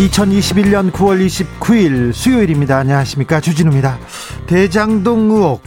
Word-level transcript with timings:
2021년 0.00 0.90
9월 0.92 1.26
29일 1.26 2.14
수요일입니다. 2.14 2.78
안녕하십니까. 2.78 3.38
주진우입니다. 3.40 3.98
대장동 4.46 5.30
의혹. 5.30 5.62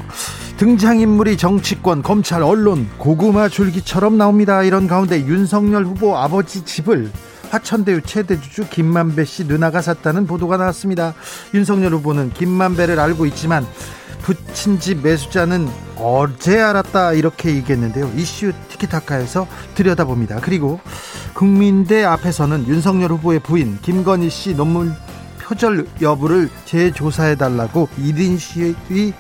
등장인물이 0.58 1.38
정치권, 1.38 2.02
검찰, 2.02 2.42
언론, 2.42 2.90
고구마 2.98 3.48
줄기처럼 3.48 4.18
나옵니다. 4.18 4.64
이런 4.64 4.88
가운데 4.88 5.20
윤석열 5.20 5.86
후보 5.86 6.18
아버지 6.18 6.66
집을 6.66 7.12
화천대유 7.52 8.02
최대주주 8.02 8.70
김만배 8.70 9.24
씨 9.26 9.44
누나가 9.44 9.84
샀다는 9.84 10.26
보도가 10.26 10.58
나왔습니다. 10.58 11.14
윤석열 11.54 11.94
후보는 11.94 12.34
김만배를 12.34 13.00
알고 13.00 13.28
있지만 13.28 13.68
부친 14.24 14.80
집 14.80 15.04
매수자는 15.04 15.70
어제 15.98 16.60
알았다 16.60 17.14
이렇게 17.14 17.54
얘기했는데요. 17.56 18.12
이슈 18.16 18.52
티키타카에서 18.70 19.48
들여다봅니다. 19.76 20.40
그리고 20.42 20.80
국민대 21.34 22.04
앞에서는 22.04 22.68
윤석열 22.68 23.12
후보의 23.12 23.40
부인 23.40 23.80
김건희 23.82 24.30
씨 24.30 24.56
논문 24.56 24.94
표절 25.42 25.88
여부를 26.02 26.50
재조사해달라고 26.66 27.90
1인 28.00 28.40
시위 28.40 29.14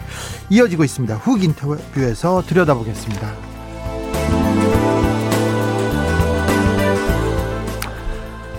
이어지고 0.49 0.83
있습니다. 0.83 1.15
훅 1.15 1.43
인터뷰에서 1.43 2.43
들여다보겠습니다. 2.45 3.53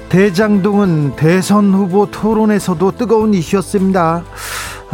대장동은 0.09 1.17
대선 1.17 1.75
후보 1.75 2.09
토론에서도 2.09 2.93
뜨거운 2.93 3.35
이슈였습니다. 3.35 4.23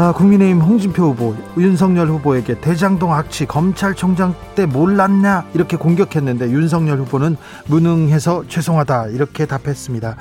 아, 0.03 0.12
국민의힘 0.12 0.62
홍준표 0.62 1.11
후보, 1.11 1.37
윤석열 1.59 2.09
후보에게 2.09 2.59
대장동 2.59 3.12
악취 3.12 3.45
검찰총장 3.45 4.34
때 4.55 4.65
몰랐냐 4.65 5.45
이렇게 5.53 5.77
공격했는데 5.77 6.53
윤석열 6.53 7.01
후보는 7.01 7.37
무능해서 7.67 8.45
죄송하다 8.48 9.09
이렇게 9.09 9.45
답했습니다. 9.45 10.17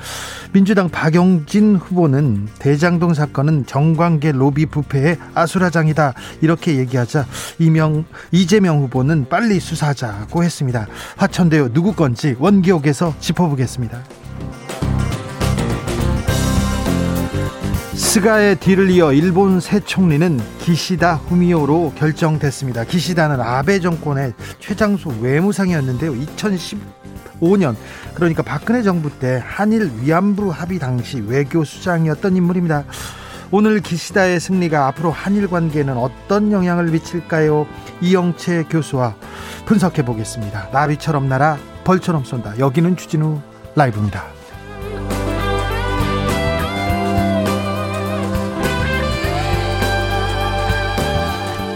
민주당 0.52 0.90
박영진 0.90 1.76
후보는 1.76 2.48
대장동 2.58 3.14
사건은 3.14 3.64
정관계 3.64 4.32
로비 4.32 4.66
부패의 4.66 5.16
아수라장이다 5.32 6.12
이렇게 6.42 6.76
얘기하자 6.76 7.24
이명 7.58 8.04
이재명 8.32 8.82
후보는 8.82 9.30
빨리 9.30 9.60
수사하자고 9.60 10.44
했습니다. 10.44 10.88
화천대유 11.16 11.72
누구 11.72 11.94
건지 11.94 12.36
원기옥에서 12.38 13.14
짚어보겠습니다. 13.18 14.19
스가의 17.94 18.56
뒤를 18.56 18.90
이어 18.90 19.12
일본 19.12 19.60
새 19.60 19.80
총리는 19.80 20.40
기시다 20.58 21.16
후미오로 21.16 21.94
결정됐습니다. 21.96 22.84
기시다는 22.84 23.40
아베 23.40 23.80
정권의 23.80 24.32
최장수 24.60 25.12
외무상이었는데요. 25.20 26.12
2015년 26.12 27.74
그러니까 28.14 28.42
박근혜 28.42 28.82
정부 28.82 29.10
때 29.18 29.42
한일 29.44 29.90
위안부 30.00 30.50
합의 30.50 30.78
당시 30.78 31.20
외교수장이었던 31.20 32.36
인물입니다. 32.36 32.84
오늘 33.50 33.80
기시다의 33.80 34.38
승리가 34.38 34.86
앞으로 34.86 35.10
한일 35.10 35.48
관계에는 35.48 35.96
어떤 35.96 36.52
영향을 36.52 36.86
미칠까요? 36.86 37.66
이영채 38.00 38.66
교수와 38.70 39.16
분석해 39.66 40.04
보겠습니다. 40.04 40.68
나비처럼 40.72 41.28
날아 41.28 41.58
벌처럼 41.82 42.24
쏜다. 42.24 42.60
여기는 42.60 42.96
주진우 42.96 43.40
라이브입니다. 43.74 44.39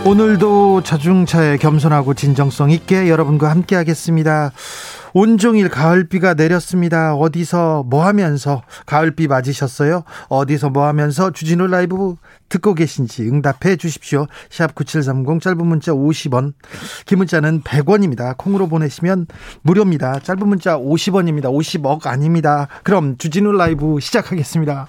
오늘도 0.06 0.82
자중차에 0.82 1.56
겸손하고 1.56 2.12
진정성 2.12 2.70
있게 2.70 3.08
여러분과 3.08 3.48
함께 3.48 3.74
하겠습니다. 3.74 4.52
온종일 5.14 5.70
가을비가 5.70 6.34
내렸습니다. 6.34 7.14
어디서 7.14 7.84
뭐 7.84 8.04
하면서 8.04 8.62
가을비 8.84 9.28
맞으셨어요? 9.28 10.02
어디서 10.28 10.68
뭐 10.68 10.86
하면서 10.86 11.30
주진우 11.30 11.68
라이브 11.68 12.16
듣고 12.50 12.74
계신지 12.74 13.22
응답해 13.22 13.76
주십시오. 13.76 14.26
샵 14.50 14.74
9730 14.74 15.40
짧은 15.40 15.66
문자 15.66 15.92
50원, 15.92 16.52
긴 17.06 17.18
문자는 17.18 17.62
100원입니다. 17.62 18.36
콩으로 18.36 18.68
보내시면 18.68 19.26
무료입니다. 19.62 20.18
짧은 20.18 20.46
문자 20.46 20.76
50원입니다. 20.76 21.44
50억 21.44 22.06
아닙니다. 22.06 22.68
그럼 22.82 23.16
주진우 23.16 23.52
라이브 23.52 24.00
시작하겠습니다. 24.00 24.88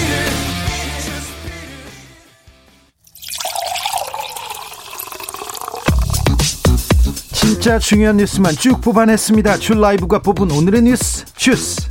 진짜 7.61 7.77
중요한 7.77 8.17
뉴스만 8.17 8.53
쭉 8.53 8.81
뽑아냈습니다. 8.81 9.57
줄 9.57 9.81
라이브가 9.81 10.23
뽑은 10.23 10.49
오늘의 10.49 10.81
뉴스 10.81 11.23
주스. 11.35 11.87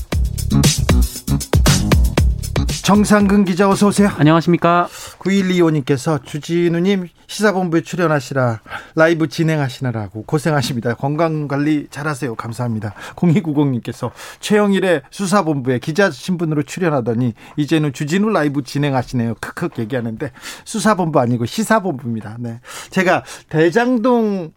정상근 2.83 3.45
기자 3.45 3.69
어서 3.69 3.87
오세요. 3.87 4.09
안녕하십니까. 4.17 4.89
9125님께서 5.21 6.25
주진우님 6.25 7.07
시사본부에 7.29 7.83
출연하시라 7.83 8.63
라이브 8.97 9.29
진행하시느라고 9.29 10.25
고생하십니다. 10.25 10.95
건강관리 10.95 11.87
잘하세요. 11.89 12.35
감사합니다. 12.35 12.95
0290님께서 13.15 14.11
최영일의 14.41 15.03
수사본부에 15.13 15.79
기자 15.79 16.11
신분으로 16.11 16.65
출연하더니 16.65 17.35
이제는 17.57 17.93
주진우 17.93 18.31
라이브 18.31 18.65
진행하시네요. 18.65 19.37
크크 19.41 19.69
얘기하는데 19.79 20.33
수사본부 20.65 21.21
아니고 21.21 21.47
시사본부입니다. 21.47 22.39
네. 22.41 22.59
제가 22.91 23.23
대장동 23.49 24.51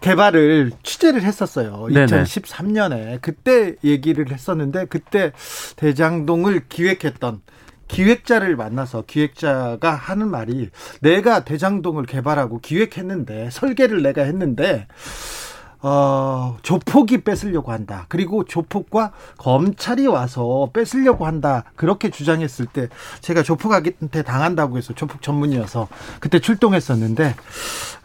개발을 0.00 0.72
취재를 0.82 1.22
했었어요. 1.22 1.88
네네. 1.92 2.06
2013년에 2.06 3.20
그때 3.20 3.74
얘기를 3.82 4.30
했었는데 4.30 4.86
그때 4.86 5.32
대장동을 5.76 6.64
기획했던 6.68 7.40
기획자를 7.88 8.56
만나서 8.56 9.04
기획자가 9.06 9.94
하는 9.94 10.28
말이 10.28 10.70
내가 11.00 11.44
대장동을 11.44 12.04
개발하고 12.04 12.60
기획했는데 12.60 13.50
설계를 13.50 14.02
내가 14.02 14.22
했는데 14.22 14.86
어, 15.88 16.58
조폭이 16.62 17.18
뺏으려고 17.22 17.70
한다. 17.70 18.06
그리고 18.08 18.42
조폭과 18.42 19.12
검찰이 19.38 20.08
와서 20.08 20.68
뺏으려고 20.72 21.26
한다. 21.26 21.62
그렇게 21.76 22.10
주장했을 22.10 22.66
때 22.66 22.88
제가 23.20 23.44
조폭한테 23.44 24.22
당한다고 24.22 24.78
해서 24.78 24.94
조폭 24.94 25.22
전문이어서 25.22 25.86
그때 26.18 26.40
출동했었는데 26.40 27.36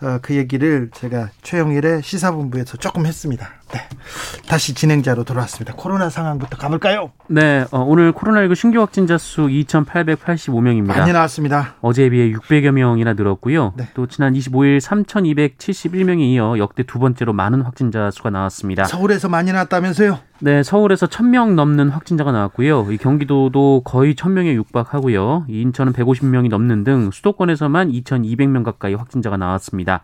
어, 0.04 0.20
그 0.22 0.36
얘기를 0.36 0.92
제가 0.94 1.30
최영일의 1.42 2.04
시사본부에서 2.04 2.78
조금 2.78 3.08
했습니다. 3.08 3.50
네. 3.72 3.80
다시 4.48 4.74
진행자로 4.74 5.24
돌아왔습니다. 5.24 5.74
코로나 5.76 6.10
상황부터 6.10 6.58
가볼까요? 6.58 7.12
네. 7.28 7.66
어, 7.72 7.80
오늘 7.80 8.12
코로나19 8.12 8.56
신규 8.56 8.80
확진자 8.80 9.18
수 9.18 9.48
2,885명입니다. 9.48 10.88
많이 10.88 11.14
나왔습니다. 11.14 11.76
어제에 11.82 12.10
비해 12.10 12.32
600여 12.32 12.72
명이나 12.72 13.14
늘었고요. 13.14 13.74
네. 13.78 13.88
또 13.94 14.08
지난 14.08 14.34
25일 14.34 14.80
3,271명에 14.80 16.22
이어 16.22 16.58
역대 16.58 16.84
두 16.84 17.00
번째로 17.00 17.34
많은 17.34 17.62
확진자 17.62 18.12
수가 18.12 18.30
나왔습니다. 18.30 18.84
서울에서 18.86 19.30
많이 19.30 19.52
나왔다면서요? 19.52 20.20
네, 20.44 20.64
서울에서 20.64 21.06
1000명 21.06 21.54
넘는 21.54 21.90
확진자가 21.90 22.32
나왔고요. 22.32 22.92
이 22.92 22.98
경기도도 22.98 23.84
거의 23.86 24.16
1000명에 24.16 24.56
육박하고요. 24.56 25.46
인천은 25.48 25.94
150명이 25.94 26.50
넘는 26.50 26.84
등 26.84 27.12
수도권에서만 27.12 27.92
2200명 27.92 28.64
가까이 28.64 28.96
확진자가 28.96 29.38
나왔습니다. 29.38 30.04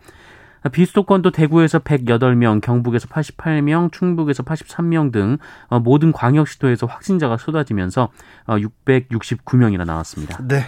비수도권도 0.72 1.32
대구에서 1.32 1.80
108명, 1.80 2.62
경북에서 2.62 3.08
88명, 3.08 3.92
충북에서 3.92 4.44
83명 4.44 5.12
등 5.12 5.38
어, 5.68 5.80
모든 5.80 6.12
광역시도에서 6.12 6.88
확진자가 6.88 7.38
쏟아지면서 7.38 8.10
669명이나 8.48 9.82
어, 9.82 9.86
나왔습니다. 9.86 10.40
네. 10.48 10.66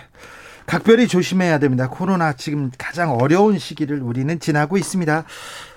각별히 0.66 1.08
조심해야 1.08 1.58
됩니다. 1.58 1.90
코로나 1.90 2.34
지금 2.34 2.70
가장 2.78 3.16
어려운 3.16 3.58
시기를 3.58 4.04
우리는 4.04 4.40
지나고 4.40 4.78
있습니다. 4.78 5.24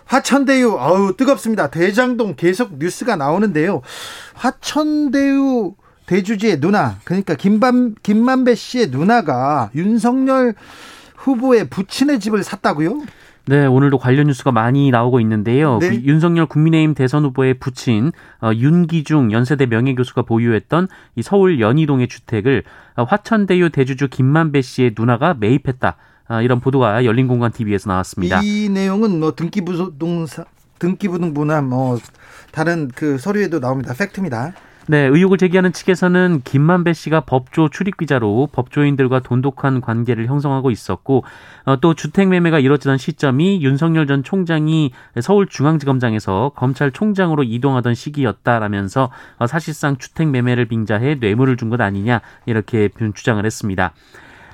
화천대유 0.05 0.77
어우 0.79 1.17
뜨겁습니다. 1.17 1.71
대장동 1.71 2.35
계속 2.37 2.77
뉴스가 2.77 3.17
나오는데요. 3.17 3.81
화천대유 4.35 5.73
대주지의 6.05 6.61
누나 6.61 6.99
그러니까 7.05 7.35
김반 7.35 7.95
김만배 8.03 8.55
씨의 8.55 8.89
누나가 8.89 9.71
윤석열 9.75 10.55
후보의 11.17 11.71
부친의 11.71 12.21
집을 12.21 12.43
샀다고요? 12.43 13.01
네, 13.47 13.67
오늘도 13.67 13.99
관련 13.99 14.29
뉴스가 14.29 14.53
많이 14.53 14.91
나오고 14.91 15.19
있는데요. 15.21 15.79
네. 15.79 15.89
그 15.89 15.95
윤석열 16.05 16.47
국민의힘 16.47 16.95
대선 16.95 17.25
후보의 17.25 17.55
부친 17.55 18.13
어, 18.41 18.53
윤기중 18.55 19.33
연세대 19.33 19.67
명예교수가 19.67 20.23
보유했던 20.23 20.89
이 21.17 21.23
서울 21.23 21.61
연희동의 21.61 22.09
주택을 22.09 22.63
어, 22.97 23.05
화천대유 23.05 23.71
대주주 23.71 24.09
김만배 24.09 24.63
씨의 24.63 24.95
누나가 24.97 25.35
매입했다. 25.35 25.97
아, 26.29 26.41
이런 26.41 26.61
보도가 26.61 27.05
열린공간 27.05 27.53
TV에서 27.53 27.91
나왔습니다. 27.91 28.41
이 28.43 28.69
내용은 28.69 29.19
뭐 29.19 29.35
등기부동산 29.35 30.45
등기부등부나 30.79 31.63
뭐 31.63 31.99
다른 32.53 32.89
그 32.95 33.19
서류에도 33.19 33.61
나옵니다. 33.61 33.95
팩트입니다. 33.95 34.53
네, 34.89 35.07
의혹을 35.07 35.39
제기하는 35.39 35.73
측에서는 35.73 36.43
김만배 36.43 36.93
씨가 36.93 37.21
법조 37.21 37.69
출입기자로 37.69 38.49
법조인들과 38.53 39.21
돈독한 39.21 39.81
관계를 39.81 40.27
형성하고 40.27 40.73
있었고 40.73 41.25
어, 41.65 41.77
또 41.81 41.95
주택 41.95 42.29
매매가 42.29 42.59
이뤄지던 42.59 42.99
시점이 42.99 43.63
윤석열 43.63 44.09
전 44.09 44.25
총장이 44.25 44.91
서울중앙지검장에서 45.21 46.53
검찰총장으로 46.57 47.45
이동하던 47.45 47.95
시기였다라면서 47.95 49.11
어, 49.39 49.47
사실상 49.47 49.97
주택 49.99 50.29
매매를 50.29 50.67
빙자해 50.67 51.17
뇌물을 51.21 51.57
준 51.57 51.73
것 51.73 51.81
아니냐 51.81 52.21
이렇게 52.45 52.91
주장을 53.15 53.43
했습니다. 53.47 53.95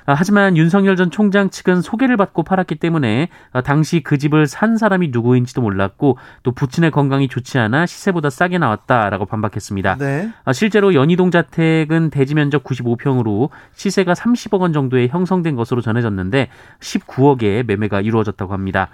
아, 0.09 0.15
하지만 0.17 0.57
윤석열 0.57 0.95
전 0.95 1.11
총장 1.11 1.51
측은 1.51 1.83
소개를 1.83 2.17
받고 2.17 2.41
팔았기 2.41 2.75
때문에 2.79 3.29
아, 3.51 3.61
당시 3.61 4.01
그 4.01 4.17
집을 4.17 4.47
산 4.47 4.75
사람이 4.75 5.09
누구인지도 5.09 5.61
몰랐고 5.61 6.17
또 6.41 6.51
부친의 6.51 6.89
건강이 6.89 7.27
좋지 7.27 7.59
않아 7.59 7.85
시세보다 7.85 8.31
싸게 8.31 8.57
나왔다라고 8.57 9.27
반박했습니다. 9.27 9.97
네. 9.97 10.31
아, 10.45 10.51
실제로 10.51 10.95
연희동 10.95 11.29
자택은 11.29 12.09
대지 12.09 12.33
면적 12.33 12.63
95평으로 12.63 13.49
시세가 13.75 14.13
30억 14.13 14.61
원 14.61 14.73
정도에 14.73 15.09
형성된 15.09 15.55
것으로 15.55 15.81
전해졌는데 15.81 16.49
19억에 16.79 17.63
매매가 17.67 18.01
이루어졌다고 18.01 18.51
합니다. 18.51 18.89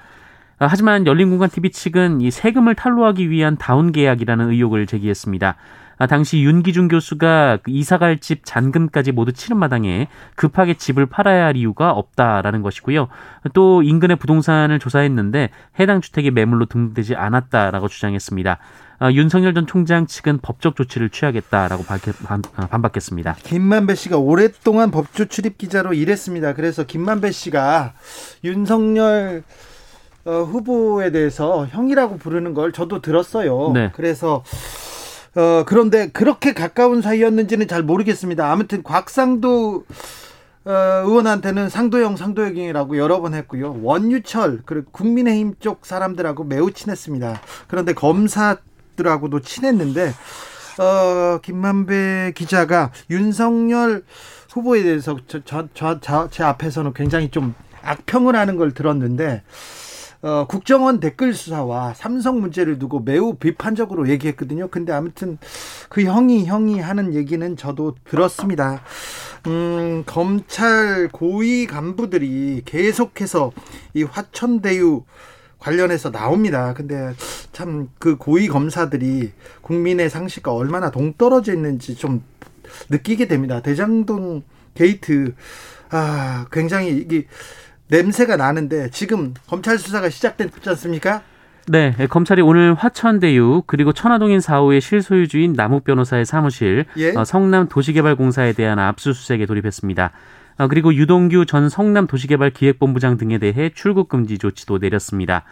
하지만 0.57 1.07
열린공간TV 1.07 1.71
측은 1.71 2.19
이 2.19 2.29
세금을 2.29 2.75
탈루하기 2.75 3.29
위한 3.29 3.55
다운 3.57 3.93
계약이라는 3.93 4.51
의혹을 4.51 4.85
제기했습니다. 4.85 5.55
아, 5.97 6.07
당시 6.07 6.41
윤기중 6.41 6.87
교수가 6.87 7.59
그 7.63 7.71
이사갈 7.71 8.19
집 8.19 8.41
잔금까지 8.45 9.11
모두 9.11 9.31
치른 9.31 9.57
마당에 9.57 10.07
급하게 10.35 10.75
집을 10.75 11.05
팔아야 11.05 11.45
할 11.45 11.55
이유가 11.55 11.91
없다라는 11.91 12.61
것이고요. 12.61 13.07
또 13.53 13.83
인근의 13.83 14.17
부동산을 14.17 14.79
조사했는데 14.79 15.49
해당 15.79 16.01
주택이 16.01 16.31
매물로 16.31 16.65
등록되지 16.65 17.15
않았다라고 17.15 17.87
주장했습니다. 17.87 18.57
아, 18.97 19.11
윤석열 19.11 19.53
전 19.53 19.67
총장 19.67 20.07
측은 20.07 20.39
법적 20.41 20.75
조치를 20.75 21.09
취하겠다라고 21.09 21.83
아, 21.87 22.67
반박했습니다. 22.67 23.35
김만배 23.43 23.95
씨가 23.95 24.17
오랫동안 24.17 24.91
법조 24.91 25.25
출입 25.25 25.57
기자로 25.57 25.93
일했습니다. 25.93 26.53
그래서 26.53 26.83
김만배 26.83 27.31
씨가 27.31 27.93
윤석열 28.43 29.43
어, 30.25 30.41
후보에 30.41 31.11
대해서 31.11 31.67
형이라고 31.67 32.17
부르는 32.17 32.55
걸 32.55 32.71
저도 32.71 32.99
들었어요. 32.99 33.71
네. 33.73 33.91
그래서 33.93 34.43
어, 35.35 35.63
그런데 35.65 36.09
그렇게 36.09 36.53
가까운 36.53 37.01
사이였는지는 37.01 37.67
잘 37.67 37.83
모르겠습니다. 37.83 38.51
아무튼 38.51 38.83
곽상도 38.83 39.85
어, 40.65 40.71
의원한테는 40.71 41.69
상도형 41.69 42.15
상도형이라고 42.15 42.97
여러 42.97 43.21
번 43.21 43.33
했고요. 43.33 43.79
원유철 43.83 44.61
그리고 44.65 44.89
국민의힘 44.91 45.55
쪽 45.59 45.85
사람들하고 45.85 46.45
매우 46.45 46.71
친했습니다. 46.71 47.41
그런데 47.67 47.93
검사들하고도 47.93 49.41
친했는데 49.41 50.13
어, 50.79 51.39
김만배 51.41 52.31
기자가 52.35 52.91
윤석열 53.09 54.03
후보에 54.51 54.83
대해서 54.83 55.17
저, 55.27 55.41
저, 55.43 55.67
저, 55.73 55.99
저, 55.99 56.29
제 56.31 56.43
앞에서는 56.43 56.93
굉장히 56.93 57.29
좀 57.29 57.53
악평을 57.83 58.35
하는 58.35 58.55
걸 58.55 58.73
들었는데 58.73 59.43
어, 60.25 60.47
국정원 60.47 60.99
댓글 60.99 61.35
수사와 61.35 61.93
삼성 61.93 62.41
문제를 62.41 62.79
두고 62.79 62.99
매우 63.01 63.35
비판적으로 63.35 64.09
얘기했거든요. 64.09 64.69
근데 64.69 64.91
아무튼 64.91 65.37
그 65.87 66.01
형이 66.01 66.45
형이 66.47 66.79
하는 66.79 67.13
얘기는 67.13 67.55
저도 67.55 67.93
들었습니다. 68.09 68.81
음, 69.45 70.01
검찰 70.07 71.09
고위 71.09 71.67
간부들이 71.67 72.63
계속해서 72.65 73.51
이 73.93 74.01
화천대유 74.01 75.03
관련해서 75.59 76.09
나옵니다. 76.09 76.73
근데 76.73 77.13
참 77.51 77.89
그 77.99 78.17
고위 78.17 78.47
검사들이 78.47 79.31
국민의 79.61 80.09
상식과 80.09 80.51
얼마나 80.51 80.89
동떨어져 80.89 81.53
있는지 81.53 81.95
좀 81.95 82.23
느끼게 82.89 83.27
됩니다. 83.27 83.61
대장동 83.61 84.41
게이트 84.73 85.35
아 85.91 86.47
굉장히 86.51 86.97
이게 86.97 87.27
냄새가 87.87 88.35
나는데 88.37 88.89
지금 88.89 89.33
검찰 89.47 89.77
수사가 89.77 90.09
시작됐지 90.09 90.69
않습니까? 90.69 91.21
네, 91.67 91.95
검찰이 92.09 92.41
오늘 92.41 92.75
화천대유 92.75 93.63
그리고 93.65 93.91
천화동인 93.91 94.39
4호의 94.39 94.81
실소유주인 94.81 95.53
남욱 95.53 95.83
변호사의 95.83 96.25
사무실 96.25 96.85
예? 96.97 97.15
어, 97.15 97.25
성남 97.25 97.69
도시개발공사에 97.69 98.53
대한 98.53 98.77
압수수색에 98.77 99.47
돌입했습니다. 99.47 100.11
어, 100.57 100.67
그리고 100.67 100.93
유동규 100.93 101.45
전 101.47 101.69
성남 101.69 102.05
도시개발기획본부장 102.07 103.17
등에 103.17 103.39
대해 103.39 103.71
출국 103.73 104.09
금지 104.09 104.37
조치도 104.37 104.77
내렸습니다. 104.77 105.43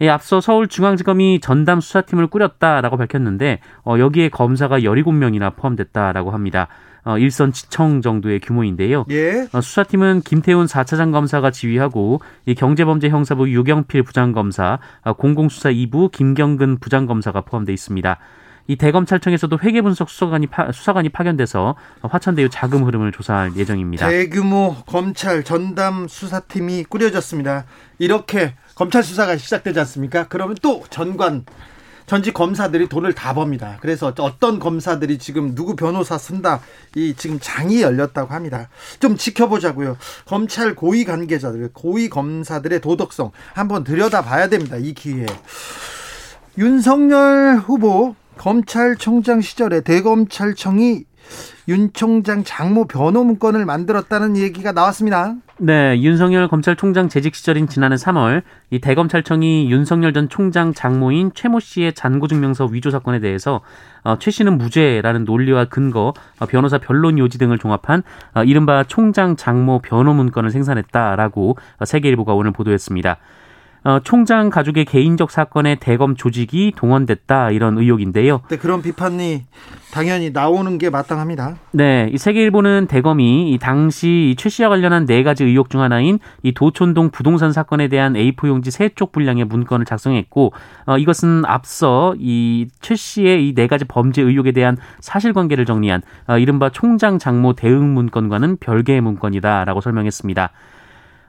예, 0.00 0.08
앞서 0.08 0.40
서울중앙지검이 0.40 1.40
전담 1.40 1.80
수사팀을 1.80 2.26
꾸렸다라고 2.26 2.96
밝혔는데 2.96 3.60
어, 3.84 3.96
여기에 3.98 4.30
검사가 4.30 4.80
17명이나 4.80 5.54
포함됐다라고 5.56 6.30
합니다. 6.30 6.68
어, 7.04 7.18
일선 7.18 7.52
지청 7.52 8.00
정도의 8.00 8.40
규모인데요. 8.40 9.04
예. 9.10 9.46
어, 9.52 9.60
수사팀은 9.60 10.22
김태훈 10.22 10.66
4차장 10.66 11.12
검사가 11.12 11.50
지휘하고 11.50 12.20
이 12.46 12.54
경제범죄 12.54 13.10
형사부 13.10 13.50
유경필 13.50 14.02
부장검사, 14.02 14.78
어, 15.02 15.12
공공수사 15.12 15.70
2부 15.70 16.10
김경근 16.10 16.78
부장검사가 16.78 17.42
포함되어 17.42 17.74
있습니다. 17.74 18.18
이 18.66 18.76
대검찰청에서도 18.76 19.58
회계분석 19.62 20.08
수사관이, 20.08 20.46
파, 20.46 20.72
수사관이 20.72 21.10
파견돼서 21.10 21.76
화천대유 22.00 22.48
자금 22.48 22.84
흐름을 22.84 23.12
조사할 23.12 23.56
예정입니다. 23.56 24.08
대규모 24.08 24.74
검찰 24.86 25.44
전담 25.44 26.08
수사팀이 26.08 26.84
꾸려졌습니다. 26.84 27.66
이렇게 27.98 28.54
검찰 28.74 29.02
수사가 29.02 29.36
시작되지 29.36 29.78
않습니까? 29.80 30.26
그러면 30.28 30.56
또 30.62 30.82
전관 30.90 31.44
전직 32.06 32.34
검사들이 32.34 32.88
돈을 32.88 33.14
다 33.14 33.32
법니다. 33.32 33.78
그래서 33.80 34.12
어떤 34.18 34.58
검사들이 34.58 35.18
지금 35.18 35.54
누구 35.54 35.74
변호사 35.74 36.18
쓴다 36.18 36.60
이 36.94 37.14
지금 37.16 37.38
장이 37.40 37.80
열렸다고 37.80 38.34
합니다. 38.34 38.68
좀 39.00 39.16
지켜보자고요. 39.16 39.96
검찰 40.26 40.74
고위 40.74 41.04
관계자들, 41.04 41.70
고위 41.72 42.10
검사들의 42.10 42.80
도덕성 42.80 43.30
한번 43.54 43.84
들여다봐야 43.84 44.48
됩니다. 44.48 44.76
이 44.76 44.92
기회에 44.92 45.26
윤석열 46.58 47.56
후보 47.56 48.14
검찰총장 48.36 49.40
시절에 49.40 49.80
대검찰청이 49.80 51.04
윤 51.68 51.92
총장 51.94 52.44
장모 52.44 52.86
변호 52.86 53.24
문건을 53.24 53.64
만들었다는 53.64 54.36
얘기가 54.36 54.72
나왔습니다. 54.72 55.36
네, 55.58 56.00
윤석열 56.00 56.48
검찰총장 56.48 57.08
재직 57.08 57.36
시절인 57.36 57.68
지난해 57.68 57.94
3월 57.94 58.42
이 58.70 58.80
대검찰청이 58.80 59.70
윤석열 59.70 60.12
전 60.12 60.28
총장 60.28 60.74
장모인 60.74 61.30
최모 61.32 61.60
씨의 61.60 61.92
잔고증명서 61.92 62.66
위조 62.66 62.90
사건에 62.90 63.20
대해서 63.20 63.60
어, 64.02 64.16
최 64.18 64.32
씨는 64.32 64.58
무죄라는 64.58 65.24
논리와 65.24 65.66
근거, 65.66 66.12
어, 66.40 66.46
변호사 66.46 66.78
변론 66.78 67.18
요지 67.18 67.38
등을 67.38 67.58
종합한 67.58 68.02
어, 68.34 68.42
이른바 68.42 68.82
총장 68.82 69.36
장모 69.36 69.82
변호 69.84 70.12
문건을 70.12 70.50
생산했다라고 70.50 71.56
어, 71.78 71.84
세계일보가 71.84 72.34
오늘 72.34 72.50
보도했습니다. 72.50 73.16
어, 73.84 74.00
총장 74.02 74.48
가족의 74.48 74.86
개인적 74.86 75.30
사건에 75.30 75.74
대검 75.74 76.16
조직이 76.16 76.72
동원됐다 76.74 77.50
이런 77.50 77.76
의혹인데요. 77.76 78.40
네, 78.48 78.56
그런 78.56 78.80
비판이 78.80 79.44
당연히 79.92 80.30
나오는 80.30 80.78
게 80.78 80.88
마땅합니다. 80.90 81.56
네, 81.72 82.08
이 82.12 82.16
세계일보는 82.18 82.86
대검이 82.88 83.52
이 83.52 83.58
당시 83.58 84.30
이최 84.32 84.48
씨와 84.48 84.70
관련한 84.70 85.04
네 85.06 85.22
가지 85.22 85.44
의혹 85.44 85.68
중 85.70 85.82
하나인 85.82 86.18
이 86.42 86.52
도촌동 86.52 87.10
부동산 87.10 87.52
사건에 87.52 87.88
대한 87.88 88.14
A4 88.14 88.48
용지 88.48 88.70
세 88.70 88.88
쪽 88.94 89.12
분량의 89.12 89.44
문건을 89.44 89.84
작성했고 89.86 90.52
어, 90.86 90.98
이것은 90.98 91.44
앞서 91.44 92.14
이 92.18 92.66
최 92.80 92.94
씨의 92.96 93.48
이 93.48 93.54
네 93.54 93.66
가지 93.66 93.84
범죄 93.84 94.22
의혹에 94.22 94.52
대한 94.52 94.76
사실관계를 95.00 95.64
정리한 95.66 96.02
어, 96.26 96.38
이른바 96.38 96.70
총장 96.70 97.18
장모 97.18 97.52
대응 97.52 97.92
문건과는 97.94 98.56
별개의 98.58 99.00
문건이다라고 99.02 99.80
설명했습니다. 99.80 100.50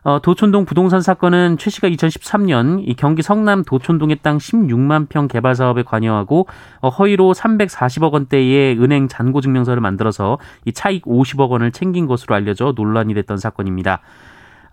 어, 0.05 0.19
도촌동 0.21 0.65
부동산 0.65 1.01
사건은 1.01 1.57
최 1.57 1.71
씨가 1.71 1.89
2013년 1.89 2.87
이 2.87 2.93
경기 2.93 3.23
성남 3.23 3.63
도촌동의 3.63 4.19
땅 4.21 4.37
16만 4.37 5.09
평 5.09 5.27
개발 5.27 5.55
사업에 5.55 5.81
관여하고 5.81 6.45
어, 6.79 6.89
허위로 6.89 7.33
340억 7.33 8.11
원대의 8.13 8.79
은행 8.79 9.07
잔고 9.07 9.41
증명서를 9.41 9.81
만들어서 9.81 10.37
이 10.63 10.73
차익 10.73 11.05
50억 11.05 11.49
원을 11.49 11.71
챙긴 11.71 12.05
것으로 12.05 12.35
알려져 12.35 12.73
논란이 12.75 13.15
됐던 13.15 13.37
사건입니다. 13.37 14.01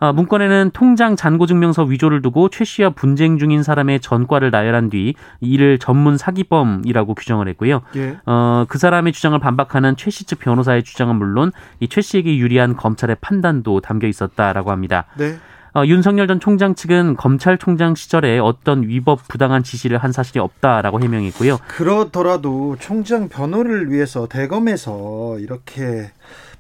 어, 0.02 0.12
문건에는 0.12 0.72
통장 0.74 1.14
잔고 1.14 1.46
증명서 1.46 1.84
위조를 1.84 2.22
두고 2.22 2.48
최 2.48 2.64
씨와 2.64 2.90
분쟁 2.90 3.38
중인 3.38 3.62
사람의 3.62 4.00
전과를 4.00 4.50
나열한 4.50 4.90
뒤 4.90 5.14
이를 5.40 5.78
전문 5.78 6.16
사기범이라고 6.18 7.14
규정을 7.14 7.46
했고요. 7.50 7.82
예. 7.94 8.16
어, 8.26 8.64
그 8.68 8.78
사람의 8.78 9.12
주장을 9.12 9.38
반박하는 9.38 9.94
최 9.96 10.10
씨 10.10 10.24
측 10.26 10.40
변호사의 10.40 10.82
주장은 10.82 11.14
물론 11.14 11.52
이 11.78 11.86
최 11.86 12.00
씨에게 12.00 12.36
유리한 12.36 12.76
검찰의 12.76 13.18
판단도 13.20 13.80
담겨 13.80 14.08
있었다라고 14.08 14.72
합니다. 14.72 15.04
네. 15.16 15.36
어, 15.74 15.84
윤석열 15.86 16.26
전 16.26 16.40
총장 16.40 16.74
측은 16.74 17.14
검찰총장 17.16 17.94
시절에 17.94 18.40
어떤 18.40 18.82
위법 18.82 19.26
부당한 19.28 19.62
지시를 19.62 19.98
한 19.98 20.10
사실이 20.10 20.40
없다라고 20.40 21.00
해명했고요. 21.00 21.58
그렇더라도 21.68 22.76
총장 22.80 23.28
변호를 23.28 23.90
위해서 23.90 24.26
대검에서 24.26 25.38
이렇게 25.38 26.10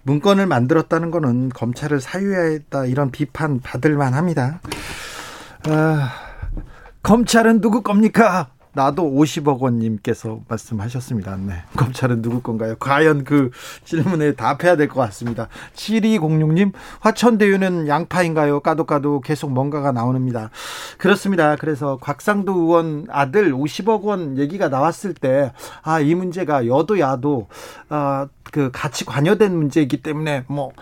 문건을 0.02 0.46
만들었다는 0.46 1.10
것은 1.10 1.48
검찰을 1.50 2.00
사유했다 2.00 2.86
이런 2.86 3.10
비판 3.10 3.60
받을 3.60 3.96
만합니다. 3.96 4.60
아, 5.68 6.12
검찰은 7.02 7.60
누구 7.60 7.82
겁니까? 7.82 8.50
나도 8.74 9.02
50억 9.04 9.58
원님께서 9.60 10.40
말씀하셨습니다. 10.48 11.36
네. 11.36 11.62
검찰은 11.76 12.22
누구 12.22 12.40
건가요? 12.40 12.74
과연 12.78 13.24
그 13.24 13.50
질문에 13.84 14.32
답해야 14.34 14.76
될 14.76 14.88
것 14.88 15.00
같습니다. 15.02 15.48
7206님, 15.74 16.72
화천대유는 17.00 17.88
양파인가요? 17.88 18.60
까도 18.60 18.84
까도 18.84 19.20
계속 19.20 19.52
뭔가가 19.52 19.92
나오는니다 19.92 20.50
그렇습니다. 20.98 21.56
그래서 21.56 21.98
곽상도 22.00 22.52
의원 22.54 23.06
아들 23.10 23.52
50억 23.52 24.02
원 24.02 24.38
얘기가 24.38 24.68
나왔을 24.68 25.14
때, 25.14 25.52
아, 25.82 26.00
이 26.00 26.14
문제가 26.14 26.66
여도 26.66 26.98
야도, 26.98 27.48
아, 27.90 28.28
그 28.52 28.70
같이 28.72 29.04
관여된 29.04 29.54
문제이기 29.56 30.02
때문에 30.02 30.44
뭐, 30.46 30.72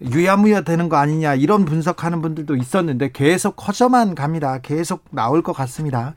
유야무야 0.00 0.62
되는 0.62 0.88
거 0.88 0.96
아니냐 0.96 1.34
이런 1.34 1.64
분석하는 1.64 2.20
분들도 2.22 2.56
있었는데 2.56 3.10
계속 3.12 3.56
커져만 3.56 4.14
갑니다. 4.14 4.58
계속 4.58 5.04
나올 5.10 5.42
것 5.42 5.52
같습니다. 5.52 6.14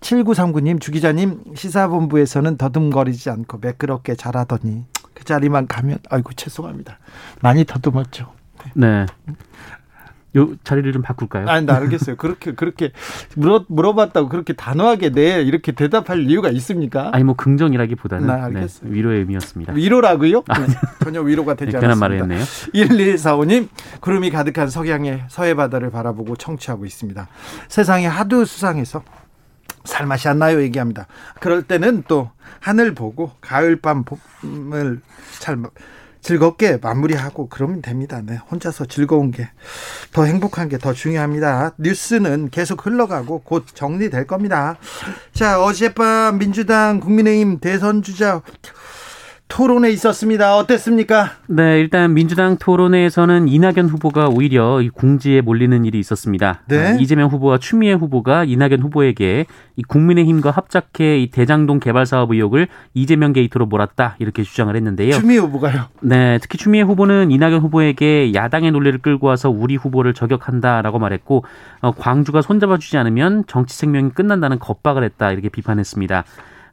7939님 0.00 0.80
주기자님 0.80 1.54
시사본부에서는 1.54 2.56
더듬거리지 2.56 3.30
않고 3.30 3.58
매끄럽게 3.58 4.14
잘하더니 4.14 4.84
그 5.14 5.24
자리만 5.24 5.66
가면 5.66 5.98
아이고 6.10 6.32
죄송합니다. 6.34 6.98
많이 7.40 7.64
더듬었죠. 7.64 8.32
네. 8.74 9.06
요 10.36 10.54
자리를 10.64 10.92
좀 10.92 11.02
바꿀까요? 11.02 11.48
아니, 11.48 11.66
나 11.66 11.76
알겠어요. 11.76 12.16
그렇게 12.16 12.52
그렇게 12.52 12.92
물어 13.36 13.64
물어봤다고 13.68 14.28
그렇게 14.28 14.52
단호하게 14.52 15.10
네 15.10 15.42
이렇게 15.42 15.72
대답할 15.72 16.28
이유가 16.28 16.50
있습니까? 16.50 17.10
아니 17.12 17.24
뭐 17.24 17.34
긍정이라기보다는 17.34 18.26
나 18.26 18.48
네, 18.48 18.66
위로의 18.82 19.20
의미였습니다. 19.20 19.72
위로라고요? 19.72 20.44
아, 20.48 20.58
네. 20.58 20.66
전혀 21.02 21.20
위로가 21.22 21.54
되지 21.54 21.72
네, 21.72 21.78
않았습니다. 21.78 21.96
말을 22.00 22.20
했네요. 22.20 22.44
1145님 22.74 23.68
구름이 24.00 24.30
가득한 24.30 24.68
석양의 24.68 25.24
서해 25.28 25.54
바다를 25.54 25.90
바라보고 25.90 26.36
청취하고 26.36 26.84
있습니다. 26.86 27.28
세상이 27.68 28.06
하도 28.06 28.44
수상해서 28.44 29.02
살맛이 29.84 30.28
안 30.28 30.38
나요 30.38 30.60
얘기합니다. 30.62 31.06
그럴 31.40 31.62
때는 31.62 32.04
또 32.08 32.30
하늘 32.60 32.94
보고 32.94 33.30
가을밤을 33.40 35.00
잘 35.38 35.56
즐겁게 36.30 36.78
마무리하고 36.82 37.48
그러면 37.48 37.82
됩니다. 37.82 38.20
네, 38.24 38.36
혼자서 38.50 38.86
즐거운 38.86 39.30
게 39.30 39.48
더 40.12 40.24
행복한 40.24 40.68
게 40.68 40.76
더 40.78 40.92
중요합니다. 40.92 41.74
뉴스는 41.78 42.48
계속 42.50 42.84
흘러가고 42.84 43.42
곧 43.42 43.64
정리될 43.74 44.26
겁니다. 44.26 44.76
자, 45.32 45.62
어젯밤 45.62 46.38
민주당 46.38 46.98
국민의힘 47.00 47.60
대선 47.60 48.02
주자 48.02 48.42
토론회 49.48 49.90
있었습니다. 49.90 50.56
어땠습니까? 50.56 51.30
네, 51.46 51.78
일단 51.80 52.14
민주당 52.14 52.56
토론회에서는 52.58 53.48
이낙연 53.48 53.88
후보가 53.88 54.28
오히려 54.28 54.80
공지에 54.92 55.40
몰리는 55.40 55.84
일이 55.84 55.98
있었습니다. 56.00 56.62
네. 56.66 56.78
아, 56.78 56.90
이재명 56.94 57.30
후보와 57.30 57.58
추미애 57.58 57.92
후보가 57.92 58.44
이낙연 58.44 58.80
후보에게 58.82 59.46
이 59.76 59.82
국민의힘과 59.82 60.50
합작해 60.50 61.18
이 61.20 61.30
대장동 61.30 61.78
개발 61.78 62.06
사업 62.06 62.32
의혹을 62.32 62.66
이재명 62.94 63.32
게이트로 63.32 63.66
몰았다 63.66 64.16
이렇게 64.18 64.42
주장을 64.42 64.74
했는데요. 64.74 65.12
추미애 65.12 65.38
후보가요? 65.38 65.84
네, 66.00 66.38
특히 66.42 66.58
추미애 66.58 66.82
후보는 66.82 67.30
이낙연 67.30 67.60
후보에게 67.60 68.34
야당의 68.34 68.72
논리를 68.72 68.98
끌고 68.98 69.28
와서 69.28 69.48
우리 69.48 69.76
후보를 69.76 70.12
저격한다라고 70.12 70.98
말했고 70.98 71.44
어, 71.82 71.92
광주가 71.92 72.42
손잡아주지 72.42 72.96
않으면 72.96 73.44
정치 73.46 73.76
생명이 73.76 74.10
끝난다는 74.10 74.58
겁박을 74.58 75.04
했다 75.04 75.30
이렇게 75.30 75.48
비판했습니다. 75.48 76.24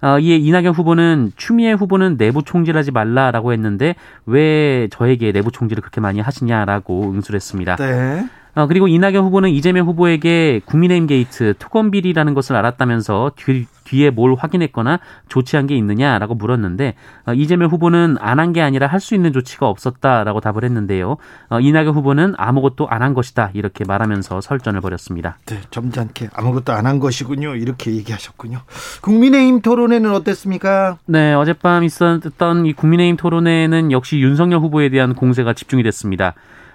어, 0.04 0.20
이에 0.20 0.36
이낙연 0.36 0.74
후보는 0.74 1.32
추미애 1.38 1.72
후보는 1.72 2.18
내부 2.18 2.44
총질하지 2.44 2.92
말라라고 2.92 3.54
했는데 3.54 3.96
왜 4.26 4.90
저에게 4.92 5.32
내부 5.32 5.50
총질을 5.50 5.82
그렇게 5.82 6.02
많이 6.02 6.20
하시냐라고 6.20 7.10
응수를 7.12 7.38
했습니다. 7.38 7.78
네. 7.78 8.28
어, 8.56 8.68
그리고 8.68 8.88
이낙연 8.88 9.24
후보는 9.24 9.50
이재명 9.50 9.88
후보에게 9.88 10.62
국민의힘 10.66 11.08
게이트 11.08 11.56
특검 11.58 11.90
비리라는 11.90 12.34
것을 12.36 12.56
알았다면서 12.56 13.32
뒤, 13.36 13.66
뒤에 13.84 14.12
뭘 14.12 14.36
확인했거나 14.38 15.00
조치한 15.28 15.66
게 15.68 15.76
있느냐라고 15.76 16.36
물었는데 16.36 16.94
어, 17.26 17.34
이재명 17.34 17.70
후보는 17.70 18.18
안 18.20 18.40
한 18.40 18.54
게 18.54 18.62
아니라 18.62 18.86
할 18.88 19.00
수 19.00 19.16
있는 19.16 19.34
조치가 19.34 19.68
없었다라고 19.68 20.40
답을 20.40 20.64
했는데요. 20.64 21.18
어, 21.50 21.60
이낙연 21.60 21.94
후보는 21.96 22.36
아무것도 22.38 22.88
안 22.90 23.02
한 23.02 23.14
것이다 23.14 23.50
이렇게 23.54 23.84
말하면서 23.86 24.40
설전을 24.42 24.82
벌였습니다. 24.82 25.38
네, 25.48 25.60
점잖게 25.72 26.30
아무것도 26.34 26.72
안 26.74 26.86
한 26.86 27.00
것이군요. 27.00 27.56
이렇게 27.56 27.92
얘기하셨군요. 27.96 28.60
국민의힘 29.02 29.62
토론회는 29.62 30.12
어땠습니까? 30.14 30.98
네, 31.08 31.34
어젯밤 31.34 31.84
있었던 31.84 32.66
이 32.68 32.74
국민의힘 32.74 33.18
토론회는 33.18 33.92
역시 33.92 34.20
윤석열 34.20 34.60
후보에 34.60 34.90
대한 34.90 35.16
공세가 35.16 35.54
집중이 35.54 35.82
됐습니다. 35.84 36.34